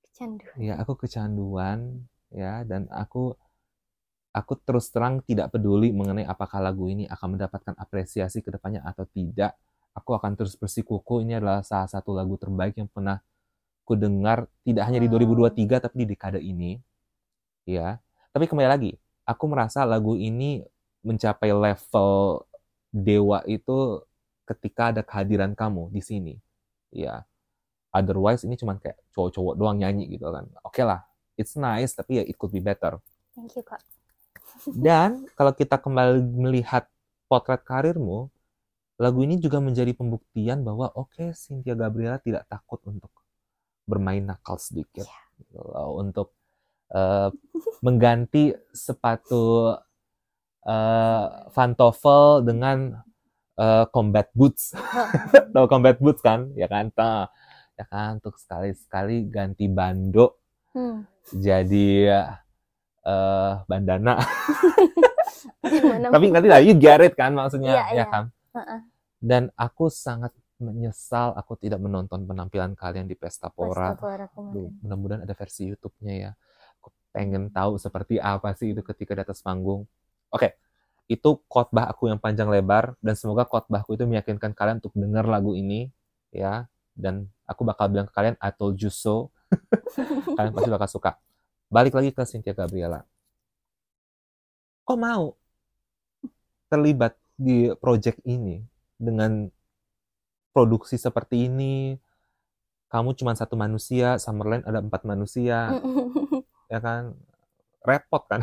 Kecanduan. 0.09 0.57
Ya 0.57 0.81
aku 0.81 0.97
kecanduan 1.05 2.09
ya 2.33 2.65
dan 2.65 2.89
aku 2.89 3.38
aku 4.33 4.53
terus 4.65 4.89
terang 4.89 5.21
tidak 5.21 5.53
peduli 5.53 5.93
mengenai 5.93 6.25
apakah 6.25 6.57
lagu 6.57 6.89
ini 6.89 7.05
akan 7.05 7.38
mendapatkan 7.38 7.77
apresiasi 7.77 8.41
ke 8.41 8.49
depannya 8.49 8.81
atau 8.81 9.05
tidak. 9.05 9.53
Aku 9.93 10.17
akan 10.17 10.33
terus 10.33 10.57
bersikuku 10.57 11.21
ini 11.21 11.38
adalah 11.38 11.62
salah 11.62 11.86
satu 11.86 12.17
lagu 12.17 12.33
terbaik 12.41 12.73
yang 12.81 12.89
pernah 12.89 13.21
ku 13.83 13.93
dengar 13.99 14.47
tidak 14.63 14.83
hanya 14.87 14.99
di 15.03 15.07
2023 15.11 15.83
tapi 15.83 15.95
di 16.03 16.07
dekade 16.15 16.39
ini. 16.39 16.79
Ya 17.67 17.99
tapi 18.33 18.49
kembali 18.49 18.67
lagi 18.67 18.91
aku 19.23 19.43
merasa 19.51 19.85
lagu 19.85 20.17
ini 20.17 20.63
mencapai 21.03 21.51
level 21.51 22.43
dewa 22.89 23.43
itu 23.45 24.01
ketika 24.47 24.91
ada 24.95 25.01
kehadiran 25.05 25.53
kamu 25.53 25.91
di 25.91 26.01
sini. 26.03 26.35
Ya 26.91 27.23
otherwise 27.93 28.43
ini 28.47 28.57
cuma 28.57 28.79
kayak 28.79 28.97
cowok-cowok 29.13 29.53
doang 29.59 29.77
nyanyi 29.79 30.09
gitu 30.11 30.27
kan. 30.31 30.47
Oke 30.63 30.81
okay 30.81 30.83
lah 30.87 31.03
it's 31.37 31.57
nice 31.57 31.93
tapi 31.97 32.21
ya 32.21 32.23
it 32.25 32.35
could 32.37 32.51
be 32.51 32.61
better. 32.61 32.99
Thank 33.33 33.57
you 33.57 33.63
kak. 33.65 33.81
Dan 34.85 35.25
kalau 35.33 35.53
kita 35.53 35.81
kembali 35.81 36.21
melihat 36.37 36.85
potret 37.25 37.65
karirmu 37.65 38.29
lagu 39.01 39.19
ini 39.25 39.41
juga 39.41 39.57
menjadi 39.57 39.89
pembuktian 39.97 40.61
bahwa 40.61 40.93
oke 40.93 41.17
okay, 41.17 41.29
Cynthia 41.33 41.73
Gabriela 41.73 42.21
tidak 42.21 42.45
takut 42.45 42.77
untuk 42.85 43.09
bermain 43.83 44.23
nakal 44.23 44.59
sedikit 44.59 45.07
yeah. 45.53 45.87
untuk 45.91 46.31
uh, 46.91 47.29
mengganti 47.83 48.55
sepatu 48.71 49.75
uh, 50.63 51.73
Toffel 51.77 52.47
dengan 52.47 53.03
uh, 53.59 53.85
combat 53.91 54.31
boots. 54.31 54.71
Tahu 55.53 55.65
combat 55.67 55.99
boots 55.99 56.23
kan? 56.23 56.51
Ya 56.55 56.71
kan? 56.71 56.89
Nah, 56.95 57.27
ya 57.77 57.85
kan 57.89 58.21
untuk 58.21 58.37
sekali-sekali 58.37 59.27
ganti 59.33 59.65
bando 59.65 60.37
hmm. 60.77 60.99
jadi 61.33 61.89
uh, 63.01 63.65
bandana 63.65 64.21
tapi 66.13 66.25
nanti 66.29 66.47
get 66.77 67.01
it 67.01 67.13
kan 67.17 67.33
maksudnya 67.33 67.73
yeah, 67.73 67.87
ya 67.89 67.97
yeah. 68.05 68.07
kan 68.07 68.23
uh 68.53 68.59
-uh. 68.61 68.79
dan 69.17 69.49
aku 69.57 69.89
sangat 69.89 70.29
menyesal 70.63 71.36
aku 71.36 71.60
tidak 71.60 71.84
menonton 71.84 72.23
penampilan 72.23 72.73
kalian 72.73 73.06
di 73.06 73.19
Pesta 73.19 73.52
Pora. 73.52 73.93
Mudah-mudahan 74.82 75.28
ada 75.28 75.36
versi 75.36 75.67
YouTube-nya 75.67 76.13
ya. 76.15 76.32
Aku 76.80 76.89
pengen 77.12 77.52
tahu 77.52 77.76
seperti 77.76 78.17
apa 78.23 78.56
sih 78.56 78.71
itu 78.71 78.82
ketika 78.82 79.12
di 79.13 79.21
atas 79.28 79.43
panggung. 79.43 79.84
Oke, 80.34 80.49
okay. 80.49 80.52
itu 81.12 81.38
khotbah 81.52 81.91
aku 81.91 82.10
yang 82.10 82.17
panjang 82.17 82.47
lebar 82.47 82.95
dan 83.04 83.13
semoga 83.13 83.43
khotbahku 83.45 83.93
itu 83.93 84.08
meyakinkan 84.08 84.56
kalian 84.56 84.82
untuk 84.82 84.95
dengar 84.97 85.28
lagu 85.28 85.54
ini 85.54 85.93
ya 86.34 86.65
dan 86.97 87.30
aku 87.45 87.62
bakal 87.65 87.89
bilang 87.89 88.10
ke 88.10 88.13
kalian 88.13 88.38
I 88.41 88.49
told 88.49 88.78
you 88.82 88.89
so 88.89 89.30
kalian 90.38 90.54
pasti 90.54 90.69
bakal 90.69 90.89
suka 90.89 91.12
balik 91.69 91.93
lagi 91.93 92.10
ke 92.13 92.21
Cynthia 92.26 92.58
Gabriela 92.58 93.06
kok 94.86 94.97
mau 94.97 95.38
terlibat 96.69 97.13
di 97.38 97.69
project 97.78 98.21
ini 98.26 98.62
dengan 98.97 99.49
produksi 100.53 100.95
seperti 101.01 101.49
ini. 101.49 101.97
Kamu 102.87 103.17
cuma 103.17 103.33
satu 103.33 103.57
manusia 103.57 104.21
Summerland 104.21 104.63
ada 104.69 104.79
empat 104.79 105.03
manusia. 105.03 105.67
Ya 106.71 106.81
kan? 106.81 107.13
Repot 107.85 108.25
kan? 108.25 108.41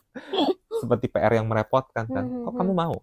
Seperti 0.80 1.12
PR 1.12 1.36
yang 1.36 1.44
merepotkan 1.52 2.08
kan? 2.08 2.24
Kok 2.24 2.54
kamu 2.56 2.72
mau? 2.72 2.96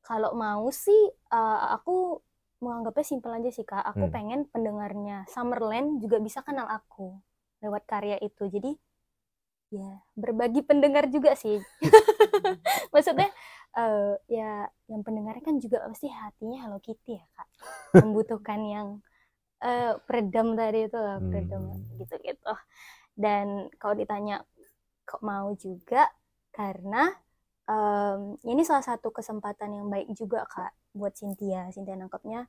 Kalau 0.00 0.32
mau 0.32 0.72
sih 0.72 1.12
uh, 1.28 1.68
aku 1.76 2.24
menganggapnya 2.64 3.04
simpel 3.04 3.36
aja 3.36 3.50
sih 3.52 3.68
kak. 3.68 3.84
Aku 3.92 4.08
hmm. 4.08 4.14
pengen 4.14 4.40
pendengarnya 4.48 5.28
Summerland 5.28 6.00
juga 6.00 6.16
bisa 6.16 6.40
kenal 6.40 6.64
aku 6.64 7.20
lewat 7.60 7.84
karya 7.84 8.16
itu. 8.24 8.48
Jadi 8.48 8.72
ya 9.68 10.00
berbagi 10.16 10.64
pendengar 10.64 11.12
juga 11.12 11.36
sih. 11.36 11.60
Maksudnya 12.94 13.28
uh, 13.76 14.14
ya 14.30 14.66
yang 14.90 15.02
pendengarnya 15.02 15.42
kan 15.44 15.56
juga 15.58 15.84
pasti 15.86 16.10
hatinya 16.10 16.66
Hello 16.66 16.78
Kitty 16.80 17.18
ya 17.18 17.24
kak 17.34 17.48
membutuhkan 18.04 18.60
yang 18.64 18.88
uh, 19.62 19.98
peredam 20.06 20.54
tadi 20.58 20.86
itu 20.86 20.98
lah 20.98 21.18
peredam 21.20 21.62
hmm. 21.70 21.98
gitu 22.02 22.14
gitu 22.22 22.52
dan 23.14 23.70
kalau 23.78 23.94
ditanya 23.94 24.42
kok 25.04 25.22
mau 25.22 25.52
juga 25.54 26.08
karena 26.54 27.12
um, 27.68 28.38
ini 28.46 28.62
salah 28.64 28.84
satu 28.84 29.10
kesempatan 29.10 29.74
yang 29.74 29.86
baik 29.90 30.10
juga 30.14 30.46
kak 30.48 30.72
buat 30.94 31.12
Cynthia. 31.18 31.68
Cynthia 31.74 31.98
nangkepnya 31.98 32.46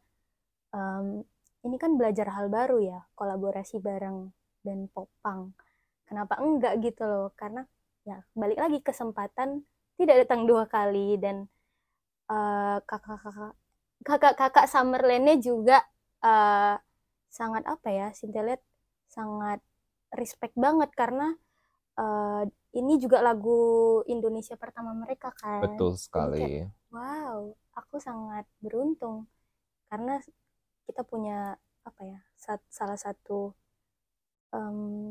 um, 0.76 1.24
ini 1.66 1.76
kan 1.82 1.98
belajar 1.98 2.30
hal 2.38 2.52
baru 2.54 2.78
ya, 2.78 3.00
kolaborasi 3.18 3.82
bareng 3.82 4.30
dan 4.62 4.86
popang. 4.94 5.58
Kenapa 6.06 6.38
enggak 6.38 6.78
gitu 6.86 7.02
loh? 7.10 7.34
Karena 7.34 7.66
ya 8.06 8.22
balik 8.38 8.62
lagi 8.62 8.80
kesempatan 8.86 9.66
tidak 9.96 10.28
datang 10.28 10.44
dua 10.48 10.68
kali 10.68 11.16
dan 11.20 11.48
uh, 12.28 12.78
kakak-kakak 12.84 13.56
kakak-kakak 14.06 14.66
Summerland-nya 14.70 15.40
juga 15.42 15.82
uh, 16.22 16.78
sangat 17.32 17.64
apa 17.66 17.90
ya, 17.92 18.08
lihat 18.14 18.62
sangat 19.10 19.60
respect 20.16 20.56
banget 20.56 20.92
karena 20.96 21.36
uh, 22.00 22.44
ini 22.76 23.00
juga 23.00 23.24
lagu 23.24 24.04
Indonesia 24.08 24.60
pertama 24.60 24.92
mereka 24.92 25.32
kan. 25.36 25.64
Betul 25.64 25.96
sekali. 25.96 26.68
Kayak, 26.68 26.72
wow, 26.92 27.56
aku 27.76 27.96
sangat 28.00 28.46
beruntung 28.60 29.28
karena 29.88 30.20
kita 30.86 31.02
punya 31.08 31.56
apa 31.86 32.02
ya 32.02 32.20
sat, 32.36 32.62
salah 32.68 32.98
satu 32.98 33.54
um, 34.52 35.10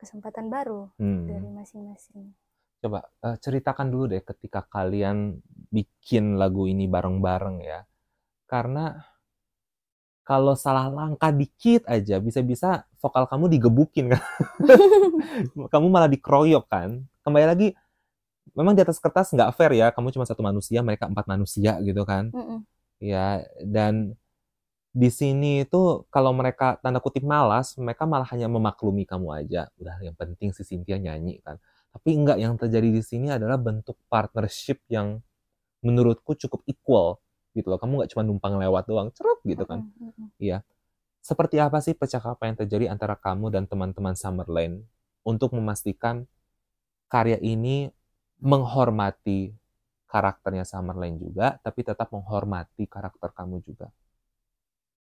kesempatan 0.00 0.48
baru 0.48 0.90
hmm. 0.98 1.24
dari 1.28 1.48
masing-masing. 1.52 2.32
Coba 2.80 3.04
uh, 3.20 3.36
ceritakan 3.36 3.92
dulu 3.92 4.08
deh 4.08 4.24
ketika 4.24 4.64
kalian 4.64 5.36
bikin 5.68 6.40
lagu 6.40 6.64
ini 6.64 6.88
bareng-bareng 6.88 7.60
ya, 7.60 7.84
karena 8.48 9.04
kalau 10.24 10.56
salah 10.56 10.88
langkah 10.88 11.28
dikit 11.28 11.84
aja 11.84 12.16
bisa-bisa 12.22 12.88
vokal 13.04 13.28
kamu 13.28 13.52
digebukin 13.52 14.16
kan, 14.16 14.24
kamu 15.72 15.86
malah 15.92 16.08
dikeroyok 16.08 16.64
kan. 16.72 17.04
Kembali 17.20 17.46
lagi 17.46 17.68
memang 18.56 18.72
di 18.72 18.80
atas 18.80 18.96
kertas 18.96 19.28
nggak 19.36 19.52
fair 19.54 19.76
ya 19.76 19.92
kamu 19.92 20.10
cuma 20.16 20.24
satu 20.24 20.40
manusia 20.40 20.80
mereka 20.80 21.04
empat 21.04 21.28
manusia 21.28 21.76
gitu 21.84 22.08
kan. 22.08 22.32
Mm 22.32 22.42
-mm. 22.42 22.58
ya 23.04 23.44
dan 23.60 24.16
di 24.90 25.06
sini 25.12 25.68
itu 25.68 26.08
kalau 26.08 26.32
mereka 26.32 26.80
tanda 26.82 26.98
kutip 26.98 27.22
malas 27.22 27.76
mereka 27.78 28.08
malah 28.08 28.26
hanya 28.32 28.48
memaklumi 28.48 29.04
kamu 29.04 29.28
aja. 29.36 29.68
Udah 29.76 30.00
yang 30.00 30.16
penting 30.16 30.56
si 30.56 30.64
Cynthia 30.64 30.96
nyanyi 30.96 31.44
kan 31.44 31.60
tapi 31.90 32.14
enggak 32.14 32.38
yang 32.38 32.54
terjadi 32.54 32.88
di 32.90 33.02
sini 33.02 33.28
adalah 33.34 33.58
bentuk 33.58 33.98
partnership 34.06 34.82
yang 34.86 35.18
menurutku 35.82 36.38
cukup 36.38 36.62
equal 36.70 37.18
gitu 37.56 37.66
loh. 37.66 37.78
Kamu 37.82 38.02
nggak 38.02 38.10
cuma 38.14 38.22
numpang 38.22 38.54
lewat 38.56 38.86
doang 38.86 39.10
cerut 39.10 39.42
gitu 39.42 39.66
kan. 39.66 39.86
Iya. 40.38 40.62
Seperti 41.20 41.60
apa 41.60 41.82
sih 41.84 41.92
percakapan 41.92 42.54
yang 42.54 42.58
terjadi 42.64 42.84
antara 42.94 43.18
kamu 43.18 43.52
dan 43.52 43.68
teman-teman 43.68 44.16
Summerland 44.16 44.86
untuk 45.26 45.52
memastikan 45.52 46.24
karya 47.10 47.36
ini 47.42 47.92
menghormati 48.40 49.52
karakternya 50.08 50.64
Summerlane 50.64 51.20
juga, 51.20 51.60
tapi 51.60 51.84
tetap 51.84 52.08
menghormati 52.10 52.88
karakter 52.88 53.30
kamu 53.36 53.60
juga. 53.62 53.92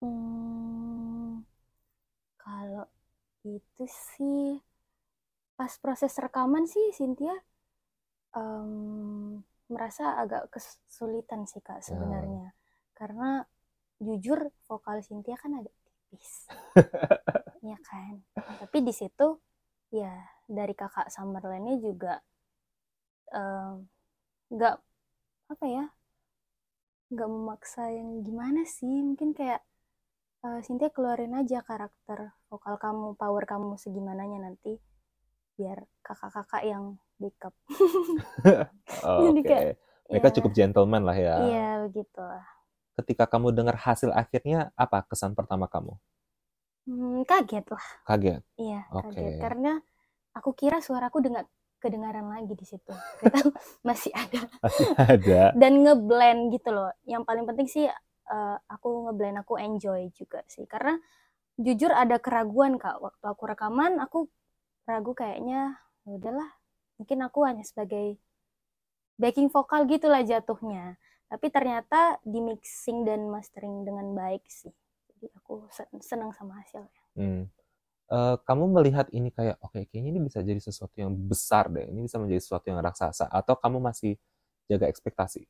Hmm, 0.04 1.42
Itu 3.44 3.84
sih 3.88 4.56
pas 5.63 5.80
proses 5.80 6.12
rekaman 6.19 6.67
sih 6.67 6.91
Cynthia 6.91 7.32
um, 8.36 9.39
merasa 9.71 10.19
agak 10.19 10.52
kesulitan 10.52 11.47
sih 11.47 11.63
kak 11.63 11.80
sebenarnya. 11.80 12.52
Hmm. 12.52 12.62
karena 12.99 13.30
jujur 14.04 14.52
vokal 14.67 14.99
Cynthia 14.99 15.39
kan 15.39 15.56
agak 15.56 15.71
tipis. 15.88 16.32
Ya 17.63 17.80
kan? 17.80 18.19
Tapi 18.36 18.84
di 18.84 18.91
situ 18.91 19.39
ya 19.88 20.12
dari 20.52 20.76
kakak 20.76 21.08
Summerlandnya 21.08 21.80
juga 21.80 22.19
nggak 24.52 24.76
um, 24.76 24.84
apa 25.47 25.65
ya 25.71 25.88
nggak 27.08 27.30
memaksa 27.32 27.88
yang 27.88 28.19
gimana 28.19 28.67
sih. 28.67 28.99
Mungkin 28.99 29.32
kayak 29.32 29.63
uh, 30.43 30.60
Cynthia 30.60 30.91
keluarin 30.91 31.39
aja 31.39 31.63
karakter 31.63 32.36
vokal 32.52 32.76
kamu 32.76 33.15
power 33.15 33.47
kamu 33.47 33.80
segimananya 33.80 34.43
nanti 34.43 34.76
biar 35.54 35.86
kakak-kakak 36.02 36.63
yang 36.66 36.98
backup 37.22 37.54
oh, 39.08 39.30
oke 39.30 39.42
okay. 39.42 39.78
mereka 40.10 40.28
ya, 40.30 40.36
cukup 40.39 40.52
gentleman 40.52 41.04
lah 41.06 41.18
ya 41.18 41.36
iya 41.46 41.70
begitu 41.86 42.22
ketika 42.94 43.26
kamu 43.26 43.54
dengar 43.54 43.78
hasil 43.78 44.13
akhirnya 44.13 44.74
apa 44.78 45.06
kesan 45.10 45.34
pertama 45.34 45.66
kamu 45.70 45.98
Hmm, 46.84 47.24
kaget 47.24 47.66
lah. 47.72 47.86
Kaget. 48.04 48.42
Iya, 48.60 48.82
okay. 48.92 49.08
kaget 49.16 49.34
karena 49.39 49.72
aku 50.36 50.52
kira 50.52 50.84
suaraku 50.84 51.24
dengar 51.24 51.48
kedengaran 51.80 52.28
lagi 52.28 52.56
di 52.56 52.66
situ. 52.68 52.92
Masih 53.88 54.12
ada. 54.12 54.42
Masih 54.60 54.88
ada. 54.96 55.42
Dan 55.62 55.84
ngeblend 55.84 56.52
gitu 56.52 56.76
loh. 56.76 56.92
Yang 57.08 57.24
paling 57.24 57.46
penting 57.48 57.68
sih 57.72 57.86
uh, 57.88 58.58
aku 58.68 59.08
ngeblend, 59.08 59.39
aku 59.39 59.56
enjoy 59.60 60.12
juga 60.12 60.44
sih. 60.48 60.68
Karena 60.68 61.00
jujur 61.56 61.92
ada 61.92 62.20
keraguan 62.20 62.76
kak 62.76 63.00
waktu 63.00 63.26
aku 63.32 63.44
rekaman, 63.48 64.04
aku 64.04 64.28
ragu 64.84 65.12
kayaknya 65.15 65.80
ya 66.04 66.12
udahlah, 66.15 66.50
mungkin 67.00 67.17
aku 67.24 67.39
hanya 67.48 67.63
sebagai 67.63 68.19
backing 69.19 69.48
vokal 69.48 69.88
gitulah 69.88 70.24
jatuhnya. 70.24 71.00
Tapi 71.32 71.50
ternyata 71.50 72.22
di 72.22 72.39
mixing 72.43 73.10
dan 73.10 73.26
mastering 73.26 73.82
dengan 73.82 74.13
baik 74.13 74.46
sih 74.46 74.69
jadi 75.24 75.32
aku 75.39 75.54
senang 76.04 76.36
sama 76.36 76.60
hasilnya 76.60 77.02
hmm. 77.15 77.43
uh, 78.12 78.36
kamu 78.43 78.76
melihat 78.76 79.08
ini 79.15 79.32
kayak 79.32 79.56
oke 79.63 79.72
okay, 79.72 79.88
kayaknya 79.88 80.19
ini 80.19 80.22
bisa 80.28 80.43
jadi 80.43 80.60
sesuatu 80.60 81.00
yang 81.00 81.15
besar 81.15 81.72
deh 81.72 81.88
ini 81.88 82.04
bisa 82.04 82.19
menjadi 82.19 82.43
sesuatu 82.43 82.67
yang 82.67 82.84
raksasa 82.84 83.32
atau 83.32 83.56
kamu 83.56 83.80
masih 83.80 84.19
jaga 84.67 84.91
ekspektasi 84.91 85.48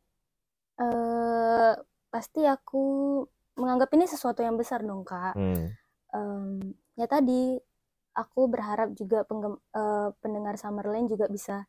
uh, 0.78 1.74
pasti 2.14 2.46
aku 2.46 3.26
menganggap 3.58 3.90
ini 3.98 4.06
sesuatu 4.06 4.46
yang 4.46 4.54
besar 4.54 4.86
dong 4.86 5.02
kak 5.02 5.34
hmm. 5.34 5.74
um, 6.14 6.62
ya 6.94 7.10
tadi 7.10 7.58
aku 8.14 8.50
berharap 8.50 8.94
juga 8.94 9.26
penggem, 9.26 9.58
uh, 9.74 10.14
pendengar 10.22 10.58
Summerland 10.58 11.10
juga 11.10 11.26
bisa 11.30 11.66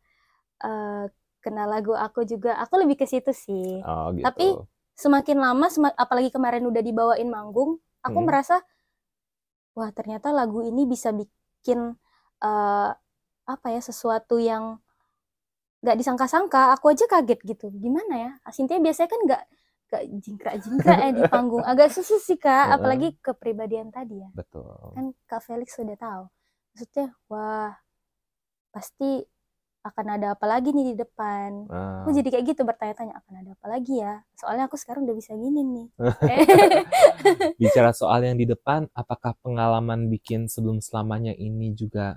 uh, 0.65 1.09
kenal 1.41 1.69
lagu 1.69 1.93
aku 1.97 2.25
juga. 2.25 2.57
Aku 2.61 2.81
lebih 2.81 3.01
ke 3.01 3.07
situ 3.09 3.33
sih. 3.33 3.81
Oh, 3.85 4.13
gitu. 4.13 4.25
tapi 4.25 4.47
semakin 4.95 5.37
lama 5.43 5.67
sem 5.69 5.85
apalagi 5.99 6.31
kemarin 6.31 6.63
udah 6.71 6.79
dibawain 6.79 7.27
manggung 7.27 7.83
aku 8.07 8.19
hmm. 8.23 8.27
merasa 8.31 8.63
wah 9.75 9.91
ternyata 9.91 10.31
lagu 10.31 10.63
ini 10.63 10.87
bisa 10.87 11.11
bikin 11.11 11.99
uh, 12.39 12.91
apa 13.45 13.67
ya 13.75 13.83
sesuatu 13.83 14.39
yang 14.39 14.79
nggak 15.85 16.01
disangka-sangka. 16.01 16.73
Aku 16.81 16.89
aja 16.89 17.05
kaget 17.05 17.41
gitu. 17.45 17.69
Gimana 17.77 18.15
ya? 18.17 18.31
Asintia 18.41 18.81
biasanya 18.81 19.11
kan 19.13 19.21
nggak 19.29 19.43
nggak 19.95 20.05
jingkrak-jingkrak 20.19 20.99
ya 20.99 21.11
di 21.15 21.23
panggung 21.31 21.63
agak 21.63 21.95
susah 21.95 22.19
sih 22.19 22.35
kak 22.35 22.75
apalagi 22.75 23.15
kepribadian 23.23 23.95
tadi 23.95 24.19
ya 24.19 24.31
betul 24.35 24.67
kan 24.91 25.15
kak 25.31 25.41
Felix 25.47 25.79
sudah 25.79 25.95
tahu 25.95 26.27
maksudnya 26.75 27.15
wah 27.31 27.71
pasti 28.75 29.23
akan 29.85 30.17
ada 30.17 30.33
apa 30.33 30.49
lagi 30.49 30.73
nih 30.73 30.97
di 30.97 31.05
depan. 31.05 31.69
Ah. 31.69 32.01
Aku 32.01 32.17
jadi 32.17 32.33
kayak 32.33 32.57
gitu 32.57 32.65
bertanya-tanya 32.65 33.21
akan 33.21 33.35
ada 33.45 33.51
apa 33.53 33.67
lagi 33.69 34.01
ya. 34.01 34.25
Soalnya 34.33 34.65
aku 34.65 34.81
sekarang 34.81 35.05
udah 35.05 35.13
bisa 35.13 35.37
gini 35.37 35.61
nih. 35.61 35.87
Bicara 37.61 37.93
soal 37.93 38.25
yang 38.25 38.41
di 38.41 38.49
depan, 38.49 38.89
apakah 38.97 39.37
pengalaman 39.45 40.09
bikin 40.09 40.49
sebelum 40.49 40.81
selamanya 40.81 41.37
ini 41.37 41.77
juga 41.77 42.17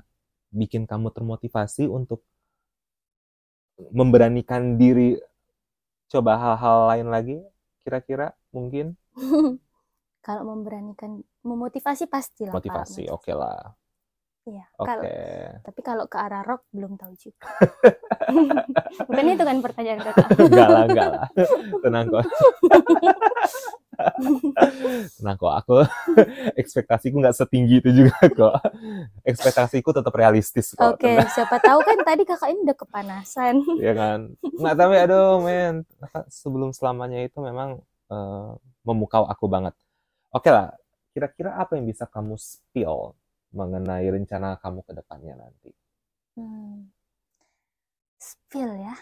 bikin 0.55 0.87
kamu 0.87 1.11
termotivasi 1.11 1.91
untuk 1.91 2.23
memberanikan 3.91 4.79
diri 4.79 5.19
coba 6.07 6.39
hal-hal 6.39 6.87
lain 6.95 7.07
lagi? 7.11 7.37
Kira-kira 7.88 8.36
mungkin? 8.52 9.00
Kalau 10.28 10.43
memberanikan, 10.43 11.23
memotivasi 11.47 12.12
pasti 12.12 12.43
lah. 12.43 12.52
Motivasi, 12.52 13.08
oke 13.08 13.32
okay 13.32 13.32
lah. 13.32 13.71
Iya. 14.47 14.65
Oke. 14.79 14.95
Okay. 15.03 15.60
tapi 15.60 15.79
kalau 15.83 16.07
ke 16.07 16.15
arah 16.15 16.39
rock 16.47 16.63
belum 16.71 16.95
tahu 16.95 17.12
juga. 17.19 17.51
Bukan 19.07 19.23
itu 19.27 19.43
kan 19.43 19.57
pertanyaan 19.60 19.99
kakak. 19.99 20.27
enggak 20.39 20.67
lah, 20.71 20.83
enggak 20.88 21.10
lah. 21.12 21.27
Tenang 21.83 22.05
kok. 22.07 22.23
Tenang 25.19 25.36
kok, 25.36 25.51
aku 25.51 25.75
ekspektasiku 26.62 27.19
nggak 27.19 27.36
setinggi 27.36 27.83
itu 27.83 27.89
juga 27.91 28.17
kok. 28.23 28.55
Ekspektasiku 29.27 29.91
tetap 29.91 30.15
realistis 30.15 30.71
kok. 30.71 30.95
Oke, 30.95 31.12
okay, 31.12 31.27
siapa 31.36 31.60
tahu 31.60 31.83
kan 31.83 31.99
tadi 32.07 32.23
kakak 32.23 32.47
ini 32.55 32.63
udah 32.63 32.77
kepanasan. 32.79 33.55
Iya 33.83 33.93
kan. 33.99 34.19
Nggak 34.39 34.75
tapi 34.79 34.95
aduh 34.95 35.43
men, 35.43 35.83
sebelum 36.31 36.71
selamanya 36.71 37.19
itu 37.19 37.36
memang 37.43 37.83
uh, 38.07 38.55
memukau 38.88 39.27
aku 39.27 39.51
banget. 39.51 39.75
Oke 40.31 40.47
okay 40.47 40.51
lah, 40.55 40.71
kira-kira 41.12 41.60
apa 41.60 41.75
yang 41.75 41.83
bisa 41.83 42.07
kamu 42.07 42.39
spill 42.39 43.12
mengenai 43.55 44.07
rencana 44.12 44.60
kamu 44.60 44.83
ke 44.83 44.91
depannya 44.95 45.36
nanti? 45.39 45.71
Hmm. 46.36 46.91
Spill 48.17 48.71
ya. 48.77 48.95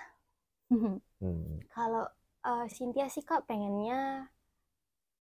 hmm. 1.21 1.65
Kalau 1.71 2.05
uh, 2.45 2.65
Cynthia 2.69 3.09
sih 3.09 3.25
kak 3.25 3.49
pengennya 3.49 4.29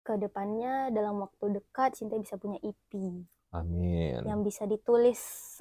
ke 0.04 0.20
depannya 0.20 0.92
dalam 0.92 1.24
waktu 1.24 1.60
dekat 1.60 1.96
Cynthia 1.96 2.20
bisa 2.20 2.36
punya 2.36 2.60
EP. 2.60 2.92
Amin. 3.54 4.20
Yang 4.26 4.40
bisa 4.44 4.62
ditulis 4.66 5.20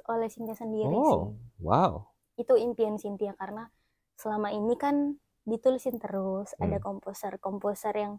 oleh 0.09 0.27
Cynthia 0.27 0.57
sendiri 0.57 0.91
oh, 0.91 1.31
sih. 1.31 1.63
wow. 1.63 2.03
Itu 2.35 2.57
impian 2.59 2.99
Cynthia 2.99 3.37
karena 3.37 3.69
selama 4.17 4.51
ini 4.51 4.75
kan 4.75 5.15
ditulisin 5.47 5.99
terus, 6.01 6.55
hmm. 6.57 6.63
ada 6.65 6.77
komposer-komposer 6.83 7.93
yang 7.95 8.13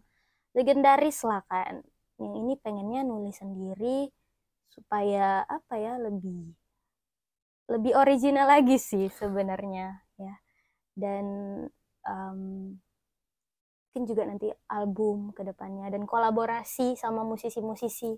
legendaris 0.57 1.21
lah 1.27 1.43
kan. 1.45 1.83
Yang 2.15 2.33
ini 2.39 2.53
pengennya 2.57 3.01
nulis 3.03 3.35
sendiri, 3.37 4.09
supaya 4.69 5.43
apa 5.47 5.75
ya 5.79 5.97
lebih 5.99 6.51
lebih 7.65 7.93
original 7.97 8.45
lagi 8.45 8.77
sih 8.77 9.09
sebenarnya 9.09 10.05
ya 10.19 10.35
dan 10.95 11.25
um, 12.05 12.41
mungkin 13.95 14.11
juga 14.11 14.27
nanti 14.27 14.51
album 14.67 15.31
ke 15.31 15.47
depannya 15.47 15.87
dan 15.87 16.03
kolaborasi 16.03 16.99
sama 16.99 17.23
musisi-musisi 17.23 18.11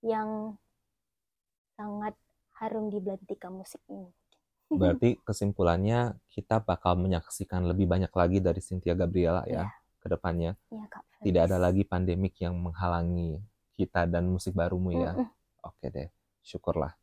yang 0.00 0.56
sangat 1.76 2.16
harum 2.56 2.88
di 2.88 2.96
belantika 3.04 3.52
musik 3.52 3.84
ini. 3.92 4.08
Berarti 4.72 5.20
kesimpulannya 5.20 6.16
kita 6.32 6.64
bakal 6.64 6.96
menyaksikan 6.96 7.68
lebih 7.68 7.84
banyak 7.84 8.08
lagi 8.08 8.40
dari 8.40 8.64
Cynthia 8.64 8.96
Gabriela 8.96 9.44
ya, 9.44 9.68
ya. 9.68 9.76
ke 10.00 10.08
depannya. 10.08 10.56
Ya, 10.72 10.88
Kak, 10.88 11.04
Tidak 11.20 11.42
ada 11.44 11.60
lagi 11.60 11.84
pandemik 11.84 12.32
yang 12.40 12.56
menghalangi 12.56 13.36
kita 13.76 14.08
dan 14.08 14.32
musik 14.32 14.56
barumu 14.56 14.96
ya. 14.96 15.12
Mm 15.12 15.28
-mm. 15.28 15.35
Oke 15.66 15.90
deh, 15.90 16.08
syukurlah. 16.46 16.94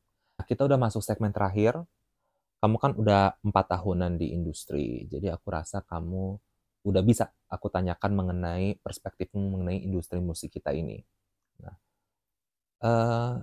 Kita 0.47 0.63
udah 0.63 0.79
masuk 0.79 1.03
segmen 1.03 1.35
terakhir. 1.35 1.83
Kamu 2.63 2.79
kan 2.79 2.95
udah 2.95 3.35
empat 3.43 3.75
tahunan 3.75 4.15
di 4.15 4.31
industri, 4.31 5.03
jadi 5.11 5.35
aku 5.35 5.51
rasa 5.51 5.83
kamu 5.83 6.39
udah 6.87 7.03
bisa 7.03 7.27
aku 7.51 7.67
tanyakan 7.67 8.15
mengenai 8.15 8.79
perspektifmu 8.79 9.51
mengenai 9.51 9.83
industri 9.83 10.23
musik 10.23 10.55
kita 10.55 10.71
ini. 10.71 11.03
Nah, 11.59 11.75
uh, 12.87 13.35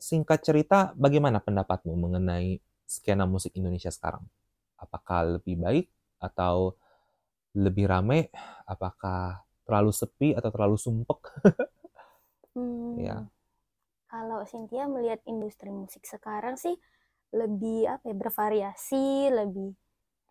singkat 0.00 0.40
cerita, 0.40 0.96
bagaimana 0.96 1.44
pendapatmu 1.44 1.92
mengenai 1.92 2.56
skena 2.88 3.28
musik 3.28 3.52
Indonesia 3.52 3.92
sekarang? 3.92 4.24
Apakah 4.80 5.36
lebih 5.36 5.60
baik 5.60 5.92
atau 6.16 6.72
lebih 7.52 7.84
rame? 7.84 8.32
Apakah 8.64 9.44
terlalu 9.68 9.92
sepi 9.92 10.32
atau 10.32 10.48
terlalu 10.48 10.80
sumpek? 10.80 11.20
hmm. 12.56 12.96
Ya 12.96 13.28
kalau 14.08 14.40
Cynthia 14.48 14.88
melihat 14.88 15.20
industri 15.28 15.68
musik 15.68 16.04
sekarang 16.08 16.56
sih 16.56 16.74
lebih 17.32 17.84
apa 17.84 18.08
ya 18.08 18.16
bervariasi, 18.16 19.28
lebih 19.28 19.76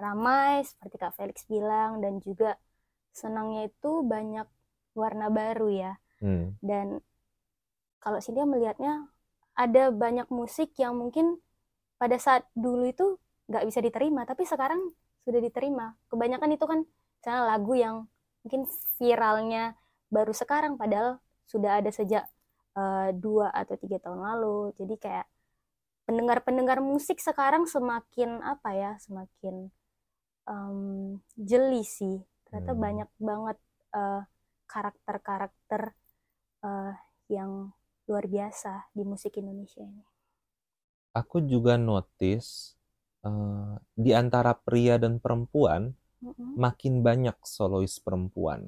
ramai 0.01 0.65
seperti 0.65 0.95
Kak 0.97 1.13
Felix 1.17 1.45
bilang 1.45 2.01
dan 2.01 2.17
juga 2.21 2.57
senangnya 3.13 3.69
itu 3.69 4.01
banyak 4.01 4.45
warna 4.97 5.29
baru 5.29 5.69
ya. 5.69 5.93
Hmm. 6.21 6.57
Dan 6.61 7.01
kalau 8.01 8.17
Cynthia 8.17 8.49
melihatnya 8.49 9.09
ada 9.57 9.89
banyak 9.93 10.29
musik 10.33 10.73
yang 10.77 10.97
mungkin 10.97 11.37
pada 11.97 12.17
saat 12.21 12.45
dulu 12.53 12.85
itu 12.89 13.17
nggak 13.49 13.65
bisa 13.65 13.79
diterima, 13.81 14.25
tapi 14.25 14.45
sekarang 14.45 14.93
sudah 15.25 15.41
diterima. 15.41 15.97
Kebanyakan 16.09 16.49
itu 16.53 16.65
kan 16.65 16.79
misalnya 17.21 17.43
lagu 17.45 17.73
yang 17.73 17.95
mungkin 18.45 18.69
viralnya 19.01 19.73
baru 20.13 20.33
sekarang, 20.33 20.77
padahal 20.77 21.17
sudah 21.49 21.81
ada 21.81 21.89
sejak 21.89 22.29
uh, 22.79 23.09
dua 23.23 23.47
atau 23.61 23.75
tiga 23.83 23.97
tahun 24.03 24.21
lalu 24.29 24.57
jadi 24.79 24.95
kayak 25.03 25.27
pendengar-pendengar 26.07 26.79
musik 26.91 27.19
sekarang 27.27 27.63
semakin 27.75 28.41
apa 28.53 28.69
ya 28.81 28.91
semakin 29.05 29.55
um, 30.51 30.79
jeli 31.49 31.83
sih 31.97 32.17
ternyata 32.47 32.71
Hmm. 32.71 32.85
banyak 32.85 33.09
banget 33.29 33.57
eh, 33.97 34.21
karakter-karakter 34.71 35.81
eh, 36.67 36.93
yang 37.37 37.51
luar 38.09 38.25
biasa 38.35 38.73
di 38.97 39.03
musik 39.11 39.33
Indonesia 39.41 39.83
ini. 39.83 40.03
Aku 41.21 41.37
juga 41.53 41.73
notice 41.89 42.51
eh, 43.27 43.73
di 44.03 44.11
antara 44.21 44.51
pria 44.65 44.95
dan 45.03 45.13
perempuan 45.23 45.91
Mm-mm. 46.23 46.61
makin 46.63 46.93
banyak 47.07 47.37
solois 47.55 47.95
perempuan 48.05 48.61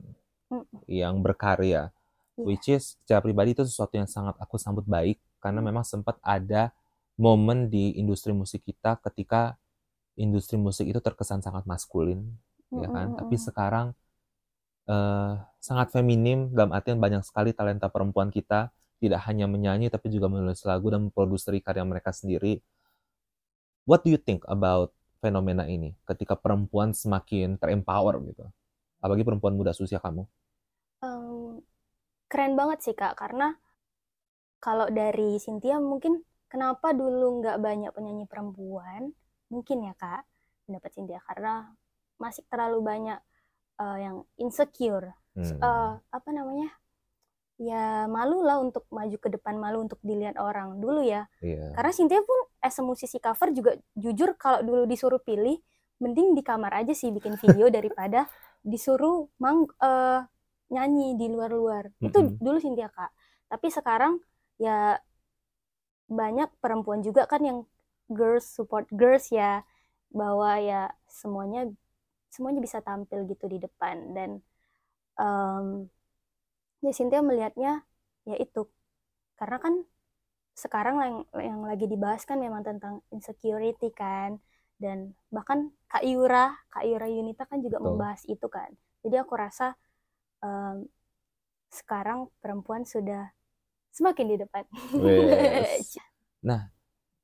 Mm-mm. 0.52 0.82
yang 1.02 1.16
berkarya. 1.26 1.84
Iya. 2.40 2.46
Which 2.48 2.68
is 2.72 2.96
secara 3.04 3.20
pribadi 3.20 3.52
itu 3.52 3.68
sesuatu 3.68 4.00
yang 4.00 4.08
sangat 4.08 4.40
aku 4.40 4.56
sambut 4.56 4.88
baik 4.88 5.20
karena 5.44 5.60
memang 5.60 5.84
sempat 5.84 6.16
ada 6.24 6.72
momen 7.20 7.68
di 7.68 8.00
industri 8.00 8.32
musik 8.32 8.64
kita 8.64 8.96
ketika 9.04 9.60
industri 10.16 10.56
musik 10.56 10.88
itu 10.88 11.00
terkesan 11.04 11.44
sangat 11.44 11.68
maskulin, 11.68 12.24
ya 12.72 12.88
kan? 12.88 13.16
Tapi 13.20 13.36
sekarang 13.36 13.92
eh, 14.88 15.34
sangat 15.60 15.92
feminim 15.92 16.52
dalam 16.56 16.72
artian 16.72 17.00
banyak 17.00 17.24
sekali 17.28 17.52
talenta 17.52 17.92
perempuan 17.92 18.32
kita 18.32 18.72
tidak 19.00 19.24
hanya 19.28 19.48
menyanyi 19.48 19.88
tapi 19.88 20.12
juga 20.12 20.28
menulis 20.28 20.64
lagu 20.68 20.92
dan 20.92 21.08
memproduseri 21.08 21.60
karya 21.64 21.84
mereka 21.88 22.12
sendiri. 22.12 22.60
What 23.88 24.04
do 24.08 24.12
you 24.12 24.20
think 24.20 24.44
about 24.48 24.96
fenomena 25.20 25.68
ini 25.68 25.96
ketika 26.08 26.36
perempuan 26.36 26.96
semakin 26.96 27.60
terempower 27.60 28.20
gitu? 28.28 28.48
Apalagi 29.00 29.24
perempuan 29.24 29.56
muda 29.56 29.72
usia 29.72 30.00
kamu. 30.00 30.28
Keren 32.30 32.54
banget 32.54 32.80
sih 32.86 32.94
kak 32.94 33.18
karena 33.18 33.58
kalau 34.60 34.88
dari 34.92 35.40
Cynthia 35.42 35.80
mungkin 35.82 36.22
kenapa 36.46 36.92
dulu 36.94 37.42
nggak 37.42 37.58
banyak 37.58 37.92
penyanyi 37.96 38.26
perempuan 38.30 39.12
mungkin 39.50 39.82
ya 39.82 39.94
kak 39.98 40.24
pendapat 40.68 40.90
Cynthia 40.94 41.20
karena 41.26 41.74
masih 42.18 42.46
terlalu 42.48 42.80
banyak 42.84 43.20
eh, 43.80 43.98
yang 44.00 44.16
insecure 44.38 45.14
Hmm. 45.38 45.56
Eh, 45.56 45.92
apa 46.10 46.30
namanya 46.36 46.68
ya 47.56 48.10
malu 48.12 48.44
lah 48.44 48.60
untuk 48.60 48.84
maju 48.90 49.14
ke 49.14 49.30
depan 49.30 49.56
malu 49.56 49.88
untuk 49.88 50.02
dilihat 50.02 50.36
orang 50.36 50.82
dulu 50.82 51.00
ya 51.00 51.30
Iya. 51.40 51.76
karena 51.78 51.92
Cynthia 51.96 52.20
pun 52.26 52.36
as 52.60 52.76
a 52.76 52.84
musisi 52.84 53.22
cover 53.22 53.54
juga 53.54 53.72
jujur 53.94 54.36
kalau 54.36 54.66
dulu 54.66 54.84
disuruh 54.84 55.22
pilih 55.22 55.56
mending 56.02 56.34
di 56.34 56.44
kamar 56.44 56.84
aja 56.84 56.92
sih 56.92 57.14
bikin 57.14 57.40
video 57.40 57.72
daripada 57.72 58.28
disuruh 58.66 59.32
mang 59.40 59.70
eh, 59.80 60.20
nyanyi 60.74 61.18
di 61.20 61.26
luar-luar. 61.34 61.90
Itu 62.06 62.18
Mm-mm. 62.22 62.38
dulu 62.38 62.58
Cynthia 62.62 62.90
kak. 62.92 63.12
Tapi 63.50 63.68
sekarang 63.74 64.14
ya 64.62 64.98
banyak 66.10 66.50
perempuan 66.64 67.02
juga 67.06 67.30
kan 67.30 67.42
yang 67.46 67.60
girls 68.10 68.46
support 68.50 68.90
girls 68.90 69.30
ya 69.30 69.62
bahwa 70.10 70.58
ya 70.58 70.90
semuanya 71.06 71.70
semuanya 72.34 72.62
bisa 72.62 72.80
tampil 72.82 73.26
gitu 73.30 73.46
di 73.50 73.58
depan. 73.62 74.14
Dan 74.18 74.30
em, 75.20 75.66
ya 76.86 76.92
Cynthia 76.96 77.22
melihatnya 77.26 77.84
ya 78.30 78.36
itu. 78.40 78.68
Karena 79.40 79.58
kan 79.62 79.74
sekarang 80.58 80.96
yang 81.02 81.16
yang 81.40 81.60
lagi 81.70 81.86
dibahas 81.88 82.24
kan 82.30 82.38
memang 82.42 82.64
tentang 82.68 83.02
insecurity 83.16 83.90
kan. 83.96 84.40
Dan 84.80 85.14
bahkan 85.34 85.72
Kak 85.92 86.04
Yura 86.08 86.56
Kak 86.74 86.84
Yura 86.88 87.08
Yunita 87.12 87.44
kan 87.50 87.60
juga 87.66 87.78
Betul. 87.80 87.88
membahas 87.88 88.22
itu 88.28 88.48
kan. 88.52 88.72
Jadi 89.04 89.16
aku 89.20 89.34
rasa 89.40 89.76
em, 90.44 90.88
sekarang 91.70 92.28
perempuan 92.42 92.84
sudah 92.84 93.30
semakin 93.94 94.26
di 94.26 94.36
depan 94.42 94.64
Wes. 94.98 95.96
Nah, 96.40 96.72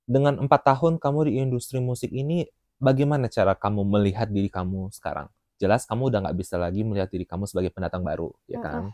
dengan 0.03 0.43
empat 0.43 0.75
tahun 0.75 0.99
kamu 0.99 1.31
di 1.31 1.39
industri 1.39 1.79
musik 1.79 2.11
ini, 2.11 2.43
bagaimana 2.83 3.31
cara 3.31 3.55
kamu 3.55 3.87
melihat 3.87 4.27
diri 4.27 4.51
kamu 4.51 4.91
sekarang? 4.91 5.31
Jelas 5.55 5.87
kamu 5.87 6.11
udah 6.11 6.19
nggak 6.27 6.35
bisa 6.35 6.59
lagi 6.59 6.83
melihat 6.83 7.07
diri 7.07 7.23
kamu 7.23 7.47
sebagai 7.47 7.71
pendatang 7.71 8.03
baru, 8.03 8.35
ya 8.43 8.59
kan? 8.59 8.91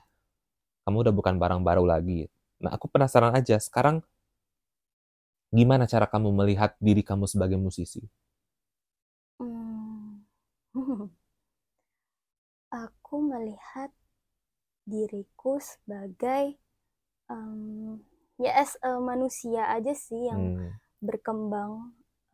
Kamu 0.86 0.98
udah 1.02 1.10
bukan 1.10 1.42
barang 1.42 1.62
baru 1.66 1.90
lagi. 1.90 2.30
Nah, 2.62 2.78
aku 2.78 2.86
penasaran 2.86 3.34
aja, 3.34 3.58
sekarang 3.58 4.06
gimana 5.50 5.90
cara 5.90 6.06
kamu 6.06 6.30
melihat 6.38 6.78
diri 6.78 7.02
kamu 7.02 7.26
sebagai 7.26 7.58
musisi? 7.58 8.06
Hmm. 9.42 10.22
Aku 12.72 13.20
melihat 13.20 13.92
diriku 14.88 15.58
sebagai 15.62 16.58
em, 17.32 18.00
ya 18.44 18.52
as 18.64 18.74
a 18.88 18.92
manusia 19.10 19.62
aja 19.76 19.94
sih 20.06 20.22
yang 20.32 20.44
Hmm, 20.44 20.80
berkembang 21.08 21.74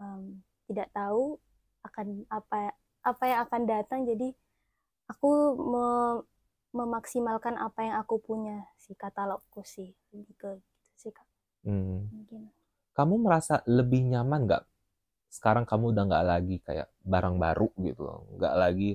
em, 0.03 0.23
tidak 0.69 0.89
tahu 0.97 1.39
akan 1.87 2.07
apa 2.37 2.73
apa 3.09 3.23
yang 3.31 3.39
akan 3.47 3.63
datang 3.73 4.01
jadi 4.09 4.29
aku 5.11 5.29
me- 5.73 6.23
memaksimalkan 6.79 7.55
apa 7.67 7.79
yang 7.87 7.97
aku 8.03 8.15
punya 8.27 8.57
sih 8.83 8.95
katalogku 9.03 9.61
sih 9.75 9.89
lebih 10.13 10.35
ke 10.41 10.51
gitu 10.61 10.93
sih 11.01 11.11
kak 11.17 11.27
hmm. 11.65 12.09
mungkin 12.11 12.43
Kamu 12.97 13.15
merasa 13.25 13.55
lebih 13.77 14.01
nyaman 14.11 14.41
nggak? 14.47 14.63
Sekarang 15.35 15.65
kamu 15.69 15.85
udah 15.95 16.03
nggak 16.09 16.25
lagi 16.31 16.55
kayak 16.67 16.87
barang 17.13 17.35
baru 17.43 17.67
gitu 17.87 18.01
loh, 18.07 18.19
nggak 18.37 18.55
lagi 18.63 18.91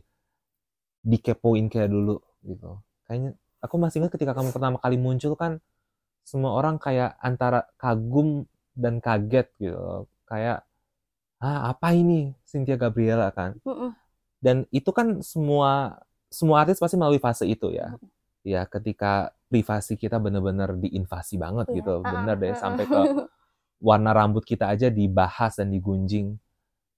dikepoin 1.11 1.67
kayak 1.73 1.91
dulu 1.95 2.17
gitu. 2.47 2.71
Kayaknya 3.07 3.31
aku 3.63 3.75
masih 3.79 4.03
ingat 4.03 4.13
ketika 4.13 4.35
kamu 4.35 4.51
pertama 4.51 4.77
kali 4.83 4.99
muncul 4.99 5.39
kan 5.39 5.63
semua 6.27 6.55
orang 6.55 6.79
kayak 6.79 7.15
antara 7.23 7.67
kagum 7.79 8.47
dan 8.75 8.99
kaget 8.99 9.49
gitu. 9.59 10.07
Kayak 10.27 10.67
ah 11.43 11.71
apa 11.75 11.95
ini 11.95 12.35
Cynthia 12.47 12.79
Gabriela 12.79 13.31
kan? 13.35 13.59
Dan 14.43 14.67
itu 14.75 14.91
kan 14.91 15.23
semua 15.23 16.03
semua 16.31 16.67
artis 16.67 16.83
pasti 16.83 16.99
melalui 16.99 17.23
fase 17.23 17.47
itu 17.47 17.71
ya. 17.71 17.95
Ya 18.43 18.67
ketika 18.67 19.31
privasi 19.47 19.95
kita 19.95 20.19
bener-bener 20.19 20.75
diinvasi 20.79 21.39
banget 21.39 21.71
Iya. 21.71 21.77
gitu. 21.83 21.93
Ah, 22.03 22.11
Bener 22.11 22.37
deh 22.39 22.53
ah, 22.55 22.59
sampai 22.59 22.85
ah. 22.87 22.91
ke 22.91 23.01
warna 23.89 24.11
rambut 24.15 24.47
kita 24.47 24.71
aja 24.71 24.89
dibahas 24.91 25.59
dan 25.59 25.71
digunjing. 25.71 26.39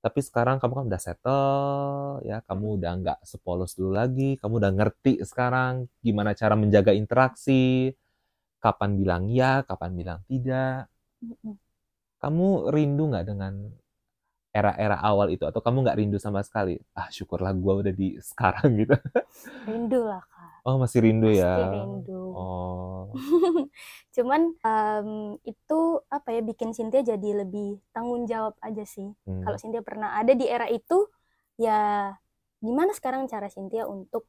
Tapi 0.04 0.20
sekarang 0.20 0.60
kamu 0.60 0.72
kan 0.76 0.84
udah 0.92 1.00
settle, 1.00 2.20
ya 2.28 2.44
kamu 2.44 2.76
udah 2.76 2.92
nggak 3.00 3.18
sepolos 3.24 3.72
dulu 3.72 3.96
lagi, 3.96 4.36
kamu 4.36 4.60
udah 4.60 4.72
ngerti 4.76 5.24
sekarang 5.24 5.88
gimana 6.04 6.36
cara 6.36 6.52
menjaga 6.60 6.92
interaksi, 6.92 7.88
kapan 8.60 9.00
bilang 9.00 9.32
ya, 9.32 9.64
kapan 9.64 9.96
bilang 9.96 10.20
tidak. 10.28 10.92
Kamu 12.20 12.68
rindu 12.68 13.16
nggak 13.16 13.24
dengan 13.32 13.52
era-era 14.52 15.00
awal 15.00 15.32
itu, 15.32 15.48
atau 15.48 15.64
kamu 15.64 15.88
nggak 15.88 15.96
rindu 15.96 16.18
sama 16.20 16.44
sekali? 16.44 16.76
Ah 16.92 17.08
syukurlah 17.08 17.56
gua 17.56 17.80
udah 17.80 17.94
di 17.96 18.20
sekarang 18.20 18.76
gitu. 18.84 18.92
rindu 19.64 20.04
lah 20.04 20.20
Oh 20.64 20.80
masih 20.80 21.04
rindu 21.04 21.28
pasti 21.28 21.44
ya? 21.44 21.54
rindu. 21.70 22.22
Oh, 22.32 23.12
cuman 24.16 24.42
em, 24.58 25.08
itu 25.46 25.80
apa 26.10 26.28
ya 26.34 26.40
bikin 26.42 26.74
Cynthia 26.74 27.04
jadi 27.04 27.46
lebih 27.46 27.78
tanggung 27.94 28.26
jawab 28.26 28.58
aja 28.64 28.82
sih. 28.82 29.12
Hmm. 29.28 29.44
kalau 29.44 29.56
Cynthia 29.60 29.84
pernah 29.84 30.18
ada 30.18 30.32
di 30.34 30.48
era 30.50 30.66
itu 30.66 31.06
ya 31.60 32.10
gimana 32.58 32.90
sekarang 32.96 33.30
cara 33.30 33.46
Cynthia 33.46 33.86
untuk 33.86 34.26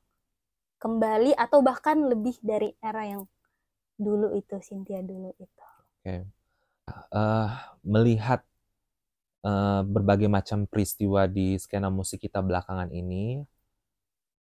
kembali 0.78 1.34
atau 1.34 1.63
bahkan 1.65 1.98
lebih 2.04 2.38
dari 2.43 2.76
era 2.84 3.08
yang 3.08 3.24
dulu 3.95 4.36
itu 4.36 4.60
Cynthia 4.62 5.02
dulu 5.02 5.34
itu? 5.39 5.63
Eh, 6.06 7.50
melihat 7.82 8.45
eh, 9.41 9.82
berbagai 9.82 10.30
macam 10.30 10.69
peristiwa 10.69 11.26
di 11.26 11.58
skena 11.58 11.89
musik 11.89 12.21
kita 12.21 12.43
belakangan 12.43 12.91
ini, 12.93 13.41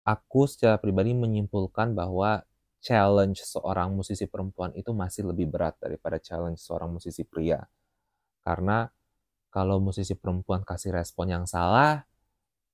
aku 0.03 0.51
secara 0.51 0.79
pribadi 0.79 1.15
menyimpulkan 1.15 1.95
bahwa 1.95 2.43
challenge 2.83 3.47
seorang 3.47 3.95
musisi 3.95 4.27
perempuan 4.27 4.75
itu 4.75 4.91
masih 4.91 5.31
lebih 5.31 5.47
berat 5.51 5.79
daripada 5.79 6.19
challenge 6.19 6.59
seorang 6.63 6.91
musisi 6.91 7.23
pria. 7.23 7.63
Karena 8.43 8.91
kalau 9.55 9.79
musisi 9.79 10.19
perempuan 10.19 10.67
kasih 10.67 10.91
respon 10.97 11.31
yang 11.31 11.45
salah, 11.47 12.03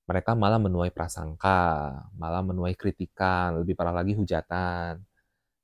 mereka 0.08 0.32
malah 0.32 0.56
menuai 0.56 0.88
prasangka, 0.88 1.92
malah 2.16 2.40
menuai 2.40 2.72
kritikan, 2.72 3.60
lebih 3.60 3.76
parah 3.76 3.92
lagi 3.92 4.16
hujatan. 4.16 5.04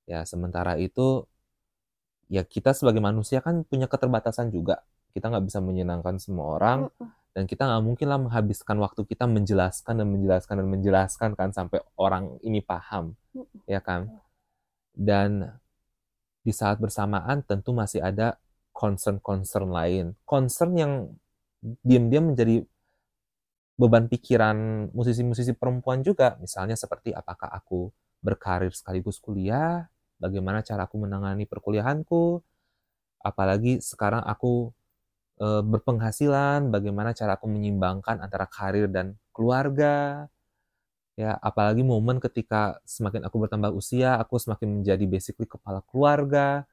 Ya, 0.04 0.20
sementara 0.28 0.76
itu 0.76 1.24
ya 2.28 2.44
kita 2.44 2.76
sebagai 2.76 3.00
manusia 3.00 3.40
kan 3.40 3.64
punya 3.64 3.88
keterbatasan 3.88 4.52
juga. 4.52 4.84
Kita 5.14 5.30
nggak 5.30 5.46
bisa 5.46 5.62
menyenangkan 5.62 6.18
semua 6.18 6.58
orang 6.58 6.90
dan 7.34 7.46
kita 7.46 7.66
nggak 7.66 7.82
mungkin 7.86 8.06
lah 8.10 8.18
menghabiskan 8.18 8.78
waktu 8.82 9.06
kita 9.06 9.30
menjelaskan 9.30 10.02
dan 10.02 10.08
menjelaskan 10.10 10.54
dan 10.58 10.68
menjelaskan 10.70 11.30
kan 11.38 11.50
sampai 11.54 11.82
orang 11.94 12.34
ini 12.42 12.58
paham, 12.58 13.14
ya 13.70 13.78
kan? 13.78 14.10
Dan 14.90 15.54
di 16.42 16.50
saat 16.50 16.82
bersamaan 16.82 17.46
tentu 17.46 17.70
masih 17.70 18.02
ada 18.02 18.38
concern-concern 18.74 19.70
lain, 19.70 20.18
concern 20.26 20.74
yang 20.74 20.92
diam-diam 21.62 22.34
menjadi 22.34 22.66
beban 23.74 24.06
pikiran 24.06 24.90
musisi-musisi 24.94 25.54
perempuan 25.58 26.02
juga, 26.06 26.38
misalnya 26.38 26.78
seperti 26.78 27.10
apakah 27.10 27.50
aku 27.50 27.90
berkarir 28.22 28.70
sekaligus 28.70 29.18
kuliah, 29.18 29.90
bagaimana 30.22 30.62
cara 30.62 30.86
aku 30.86 31.02
menangani 31.02 31.50
perkuliahanku, 31.50 32.38
apalagi 33.24 33.82
sekarang 33.82 34.22
aku 34.22 34.70
uh, 35.40 35.62
berpenghasilan, 35.64 36.70
bagaimana 36.70 37.16
cara 37.16 37.38
aku 37.38 37.46
menyimbangkan 37.50 38.22
antara 38.22 38.46
karir 38.50 38.86
dan 38.90 39.18
keluarga. 39.34 40.26
Ya, 41.14 41.38
apalagi 41.38 41.86
momen 41.86 42.18
ketika 42.18 42.82
semakin 42.82 43.22
aku 43.26 43.46
bertambah 43.46 43.70
usia, 43.70 44.18
aku 44.18 44.34
semakin 44.42 44.82
menjadi 44.82 45.04
basically 45.06 45.46
kepala 45.46 45.80
keluarga. 45.86 46.66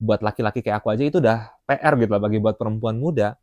Buat 0.00 0.24
laki-laki 0.24 0.64
kayak 0.64 0.80
aku 0.80 0.88
aja 0.94 1.04
itu 1.04 1.18
udah 1.20 1.52
PR 1.68 1.94
gitu 2.00 2.10
lah 2.16 2.22
bagi 2.22 2.38
buat 2.40 2.56
perempuan 2.56 2.96
muda. 2.96 3.36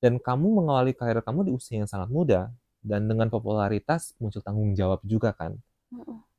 Dan 0.00 0.20
kamu 0.20 0.62
mengawali 0.62 0.92
karir 0.96 1.20
kamu 1.20 1.50
di 1.50 1.52
usia 1.56 1.82
yang 1.82 1.90
sangat 1.90 2.08
muda 2.12 2.52
dan 2.86 3.10
dengan 3.10 3.26
popularitas 3.26 4.14
muncul 4.22 4.40
tanggung 4.40 4.72
jawab 4.78 5.02
juga 5.02 5.34
kan. 5.34 5.58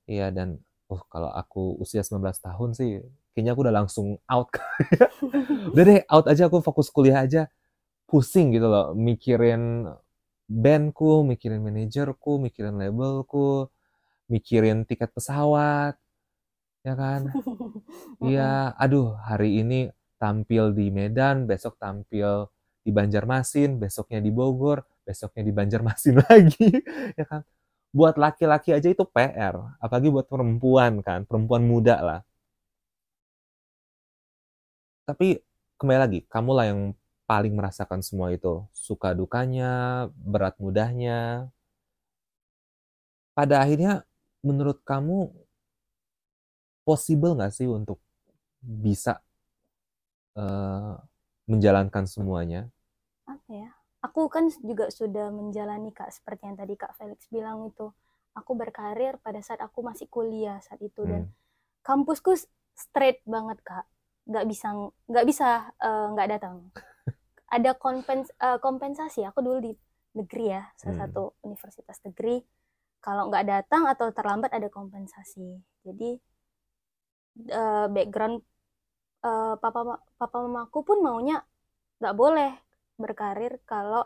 Iya 0.07 0.31
dan 0.31 0.63
oh 0.87 1.03
kalau 1.11 1.27
aku 1.35 1.75
usia 1.83 1.99
19 1.99 2.23
tahun 2.39 2.69
sih 2.71 3.03
kayaknya 3.37 3.53
aku 3.53 3.61
udah 3.69 3.75
langsung 3.85 4.17
out. 4.25 4.49
udah 5.77 5.83
deh 5.85 6.01
out 6.09 6.25
aja 6.25 6.49
aku 6.49 6.65
fokus 6.65 6.89
kuliah 6.89 7.21
aja. 7.21 7.45
Pusing 8.09 8.55
gitu 8.57 8.67
loh 8.71 8.97
mikirin 8.97 9.85
bandku, 10.49 11.27
mikirin 11.27 11.61
manajerku, 11.63 12.39
mikirin 12.41 12.79
labelku, 12.79 13.69
mikirin 14.31 14.83
tiket 14.87 15.11
pesawat, 15.15 15.95
ya 16.85 16.93
kan? 16.97 17.21
Iya, 18.23 18.73
aduh 18.81 19.13
hari 19.29 19.61
ini 19.61 19.93
tampil 20.17 20.73
di 20.73 20.89
Medan, 20.89 21.45
besok 21.45 21.77
tampil 21.77 22.49
di 22.81 22.89
Banjarmasin, 22.89 23.77
besoknya 23.77 24.19
di 24.23 24.31
Bogor, 24.33 24.81
besoknya 25.05 25.43
di 25.45 25.53
Banjarmasin 25.53 26.15
lagi, 26.25 26.71
ya 27.13 27.25
kan? 27.29 27.41
Buat 27.93 28.17
laki-laki 28.17 28.73
aja 28.73 28.89
itu 28.89 29.05
PR, 29.09 29.55
apalagi 29.81 30.09
buat 30.13 30.27
perempuan 30.29 31.01
kan, 31.05 31.25
perempuan 31.29 31.63
muda 31.65 31.97
lah. 32.01 32.19
Tapi 35.07 35.39
kembali 35.79 35.99
lagi, 36.03 36.19
kamulah 36.27 36.67
yang 36.67 36.91
paling 37.23 37.55
merasakan 37.55 38.03
semua 38.03 38.35
itu. 38.35 38.67
Suka 38.75 39.15
dukanya, 39.15 40.05
berat 40.11 40.59
mudahnya. 40.59 41.47
Pada 43.31 43.63
akhirnya, 43.63 44.03
menurut 44.43 44.83
kamu, 44.83 45.31
possible 46.83 47.39
nggak 47.39 47.55
sih 47.55 47.71
untuk 47.71 48.03
bisa 48.59 49.23
uh, 50.35 50.99
menjalankan 51.47 52.03
semuanya? 52.03 52.67
Apa 53.23 53.47
ya? 53.47 53.71
Aku 54.03 54.27
kan 54.27 54.51
juga 54.59 54.91
sudah 54.91 55.31
menjalani 55.31 55.95
kak 55.95 56.11
seperti 56.11 56.51
yang 56.51 56.59
tadi 56.59 56.75
kak 56.75 56.99
Felix 56.99 57.31
bilang 57.31 57.63
itu. 57.71 57.95
Aku 58.35 58.59
berkarir 58.59 59.15
pada 59.23 59.39
saat 59.39 59.63
aku 59.63 59.81
masih 59.87 60.11
kuliah 60.11 60.59
saat 60.59 60.83
itu 60.83 61.07
hmm. 61.07 61.09
dan 61.09 61.21
kampusku 61.87 62.35
straight 62.75 63.23
banget 63.23 63.63
kak. 63.63 63.87
Nggak 64.27 64.45
bisa 64.51 64.67
nggak 65.07 65.25
bisa 65.25 65.71
eh, 65.79 66.05
nggak 66.11 66.27
uh, 66.27 66.31
datang 66.35 66.55
ada 67.55 67.71
kompens 67.79 68.27
uh, 68.43 68.59
kompensasi 68.59 69.23
aku 69.23 69.39
dulu 69.39 69.59
di 69.63 69.73
negeri 70.17 70.45
ya 70.51 70.67
salah 70.75 70.93
hmm. 70.93 71.03
satu 71.07 71.23
universitas 71.45 71.97
negeri 72.03 72.43
kalau 72.99 73.29
nggak 73.31 73.45
datang 73.47 73.87
atau 73.87 74.11
terlambat 74.11 74.51
ada 74.51 74.67
kompensasi 74.67 75.61
jadi 75.85 76.19
uh, 77.53 77.87
background 77.87 78.43
uh, 79.23 79.55
papa 79.61 80.01
papa 80.17 80.37
mamaku 80.43 80.83
pun 80.83 80.99
maunya 80.99 81.45
nggak 82.01 82.15
boleh 82.17 82.51
berkarir 82.97 83.61
kalau 83.63 84.03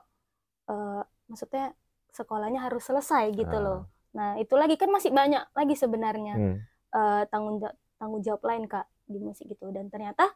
uh, 0.67 1.01
maksudnya 1.32 1.74
sekolahnya 2.11 2.67
harus 2.67 2.84
selesai 2.84 3.32
gitu 3.34 3.57
ah. 3.57 3.63
loh 3.63 3.82
nah 4.11 4.36
itu 4.36 4.53
lagi 4.59 4.76
kan 4.76 4.91
masih 4.91 5.15
banyak 5.15 5.39
lagi 5.55 5.76
sebenarnya 5.80 6.36
hmm. 6.36 6.57
uh, 6.91 7.24
tanggung 7.32 7.63
tanggung 7.95 8.19
jawab 8.19 8.43
lain 8.43 8.67
kak 8.67 8.84
di 9.12 9.20
musik 9.20 9.45
gitu. 9.51 9.70
Dan 9.70 9.91
ternyata 9.91 10.32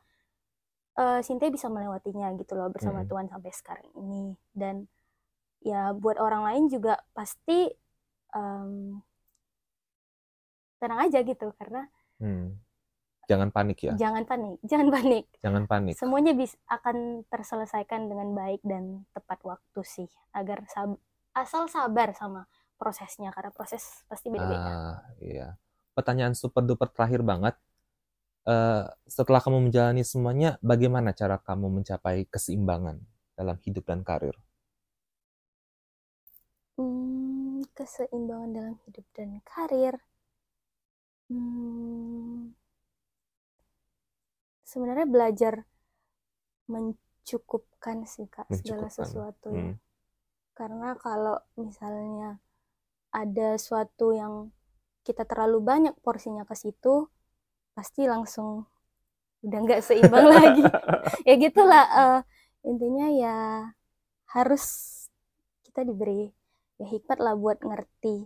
uh, 1.00 1.20
Cynthia 1.24 1.52
bisa 1.52 1.68
melewatinya 1.72 2.32
gitu 2.36 2.54
loh 2.56 2.72
bersama 2.72 3.04
hmm. 3.04 3.10
Tuhan 3.10 3.28
sampai 3.32 3.52
sekarang 3.52 3.88
ini. 3.96 4.36
Dan 4.52 4.86
ya 5.66 5.96
buat 5.98 6.22
orang 6.22 6.46
lain 6.46 6.64
juga 6.70 7.02
pasti 7.18 7.72
um, 8.36 9.02
tenang 10.78 11.10
aja 11.10 11.26
gitu 11.26 11.50
karena 11.58 11.90
hmm. 12.22 12.54
jangan 13.26 13.50
panik 13.50 13.80
ya? 13.82 13.94
Jangan 13.98 14.24
panik 14.28 14.58
jangan 14.72 14.88
panik. 14.92 15.26
Jangan 15.42 15.64
panik. 15.66 15.96
Semuanya 15.98 16.34
bisa 16.36 16.56
akan 16.70 17.26
terselesaikan 17.32 18.12
dengan 18.12 18.36
baik 18.38 18.62
dan 18.62 19.08
tepat 19.16 19.40
waktu 19.42 19.82
sih. 19.82 20.10
Agar 20.36 20.64
sab 20.70 21.00
asal 21.36 21.68
sabar 21.68 22.16
sama 22.16 22.48
prosesnya 22.80 23.32
karena 23.32 23.52
proses 23.52 24.04
pasti 24.08 24.32
beda-beda. 24.32 24.72
Ah, 24.72 25.00
iya. 25.20 25.60
Pertanyaan 25.96 26.36
super 26.36 26.64
duper 26.64 26.92
terakhir 26.92 27.24
banget 27.24 27.56
uh, 28.46 28.86
setelah 29.10 29.42
kamu 29.42 29.70
menjalani 29.70 30.06
semuanya, 30.06 30.58
bagaimana 30.62 31.12
cara 31.12 31.42
kamu 31.42 31.82
mencapai 31.82 32.30
keseimbangan 32.30 33.02
dalam 33.36 33.58
hidup 33.62 33.84
dan 33.86 34.02
karir? 34.06 34.38
Hmm, 36.80 37.66
keseimbangan 37.76 38.50
dalam 38.54 38.76
hidup 38.88 39.06
dan 39.14 39.42
karir. 39.44 39.96
Hmm, 41.26 42.54
sebenarnya 44.62 45.08
belajar 45.10 45.66
mencukupkan 46.70 48.06
sih 48.06 48.30
kak 48.30 48.46
mencukupkan. 48.50 48.58
segala 48.62 48.88
sesuatu 48.92 49.50
ya. 49.54 49.72
Hmm. 49.72 49.76
Karena 50.56 50.90
kalau 50.96 51.38
misalnya 51.60 52.40
ada 53.12 53.56
suatu 53.56 54.12
yang 54.16 54.52
kita 55.06 55.24
terlalu 55.24 55.62
banyak 55.62 55.96
porsinya 56.02 56.44
ke 56.44 56.56
situ, 56.58 57.08
pasti 57.76 58.08
langsung 58.08 58.64
udah 59.46 59.60
nggak 59.62 59.82
seimbang 59.86 60.26
lagi 60.26 60.64
ya 61.28 61.34
gitulah 61.38 61.86
uh, 61.92 62.20
intinya 62.66 63.08
ya 63.14 63.36
harus 64.34 64.66
kita 65.68 65.86
diberi 65.86 66.34
ya 66.82 66.88
hikmat 66.90 67.20
lah 67.22 67.38
buat 67.38 67.62
ngerti 67.62 68.26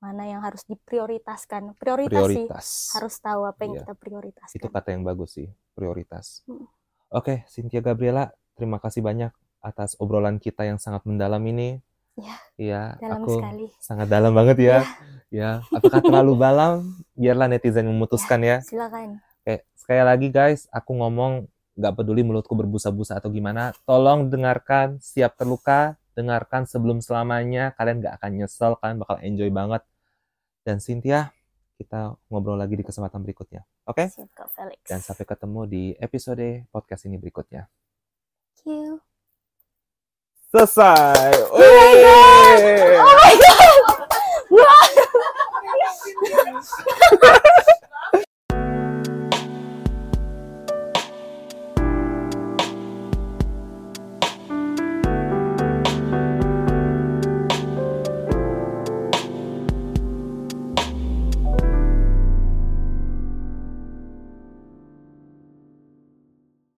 mana 0.00 0.24
yang 0.24 0.40
harus 0.40 0.64
diprioritaskan 0.64 1.76
prioritas, 1.76 2.24
prioritas. 2.24 2.64
sih 2.64 2.96
harus 2.96 3.14
tahu 3.20 3.44
apa 3.44 3.60
yang 3.68 3.74
iya. 3.76 3.80
kita 3.84 3.94
prioritaskan 3.98 4.56
itu 4.56 4.68
kata 4.72 4.88
yang 4.96 5.04
bagus 5.04 5.36
sih 5.36 5.48
prioritas 5.76 6.46
hmm. 6.48 6.64
oke 7.12 7.44
Cynthia 7.50 7.84
Gabriela 7.84 8.32
terima 8.56 8.80
kasih 8.80 9.04
banyak 9.04 9.32
atas 9.60 9.98
obrolan 10.00 10.40
kita 10.40 10.64
yang 10.64 10.80
sangat 10.80 11.04
mendalam 11.04 11.42
ini 11.44 11.84
Ya, 12.20 12.36
ya 12.60 12.82
dalam 13.00 13.24
aku 13.24 13.40
sekali. 13.40 13.66
sangat 13.80 14.06
dalam 14.12 14.32
banget 14.36 14.56
ya. 14.60 14.64
Ya, 14.68 14.80
ya. 15.32 15.50
apakah 15.72 16.00
terlalu 16.04 16.36
dalam? 16.36 17.00
Biarlah 17.16 17.48
netizen 17.48 17.88
memutuskan 17.88 18.44
ya. 18.44 18.60
ya. 18.60 18.66
Silakan. 18.66 19.24
Oke, 19.40 19.64
sekali 19.72 20.02
lagi 20.04 20.28
guys, 20.28 20.68
aku 20.68 20.92
ngomong 21.00 21.48
nggak 21.80 21.94
peduli 21.96 22.20
mulutku 22.20 22.52
berbusa-busa 22.52 23.16
atau 23.16 23.32
gimana, 23.32 23.72
tolong 23.88 24.28
dengarkan, 24.28 25.00
siap 25.00 25.40
terluka, 25.40 25.96
dengarkan 26.12 26.68
sebelum 26.68 27.00
selamanya, 27.00 27.72
kalian 27.72 28.04
nggak 28.04 28.14
akan 28.20 28.30
nyesel, 28.36 28.76
kalian 28.76 29.00
bakal 29.00 29.16
enjoy 29.24 29.48
banget. 29.48 29.82
Dan 30.60 30.76
Cynthia, 30.76 31.32
kita 31.80 32.20
ngobrol 32.28 32.60
lagi 32.60 32.76
di 32.76 32.84
kesempatan 32.84 33.24
berikutnya. 33.24 33.64
Oke? 33.88 34.12
Okay? 34.12 34.28
Dan 34.84 35.00
sampai 35.00 35.24
ketemu 35.24 35.60
di 35.64 35.84
episode 35.96 36.68
podcast 36.68 37.08
ini 37.08 37.16
berikutnya. 37.16 37.64
Thank 38.60 38.68
you. 38.68 39.09
Selesai. 40.50 41.30
Oh 41.52 41.62
my 41.62 41.94
god. 42.02 43.06
Oh 43.06 43.14
my 43.22 43.34
god. 48.10 48.22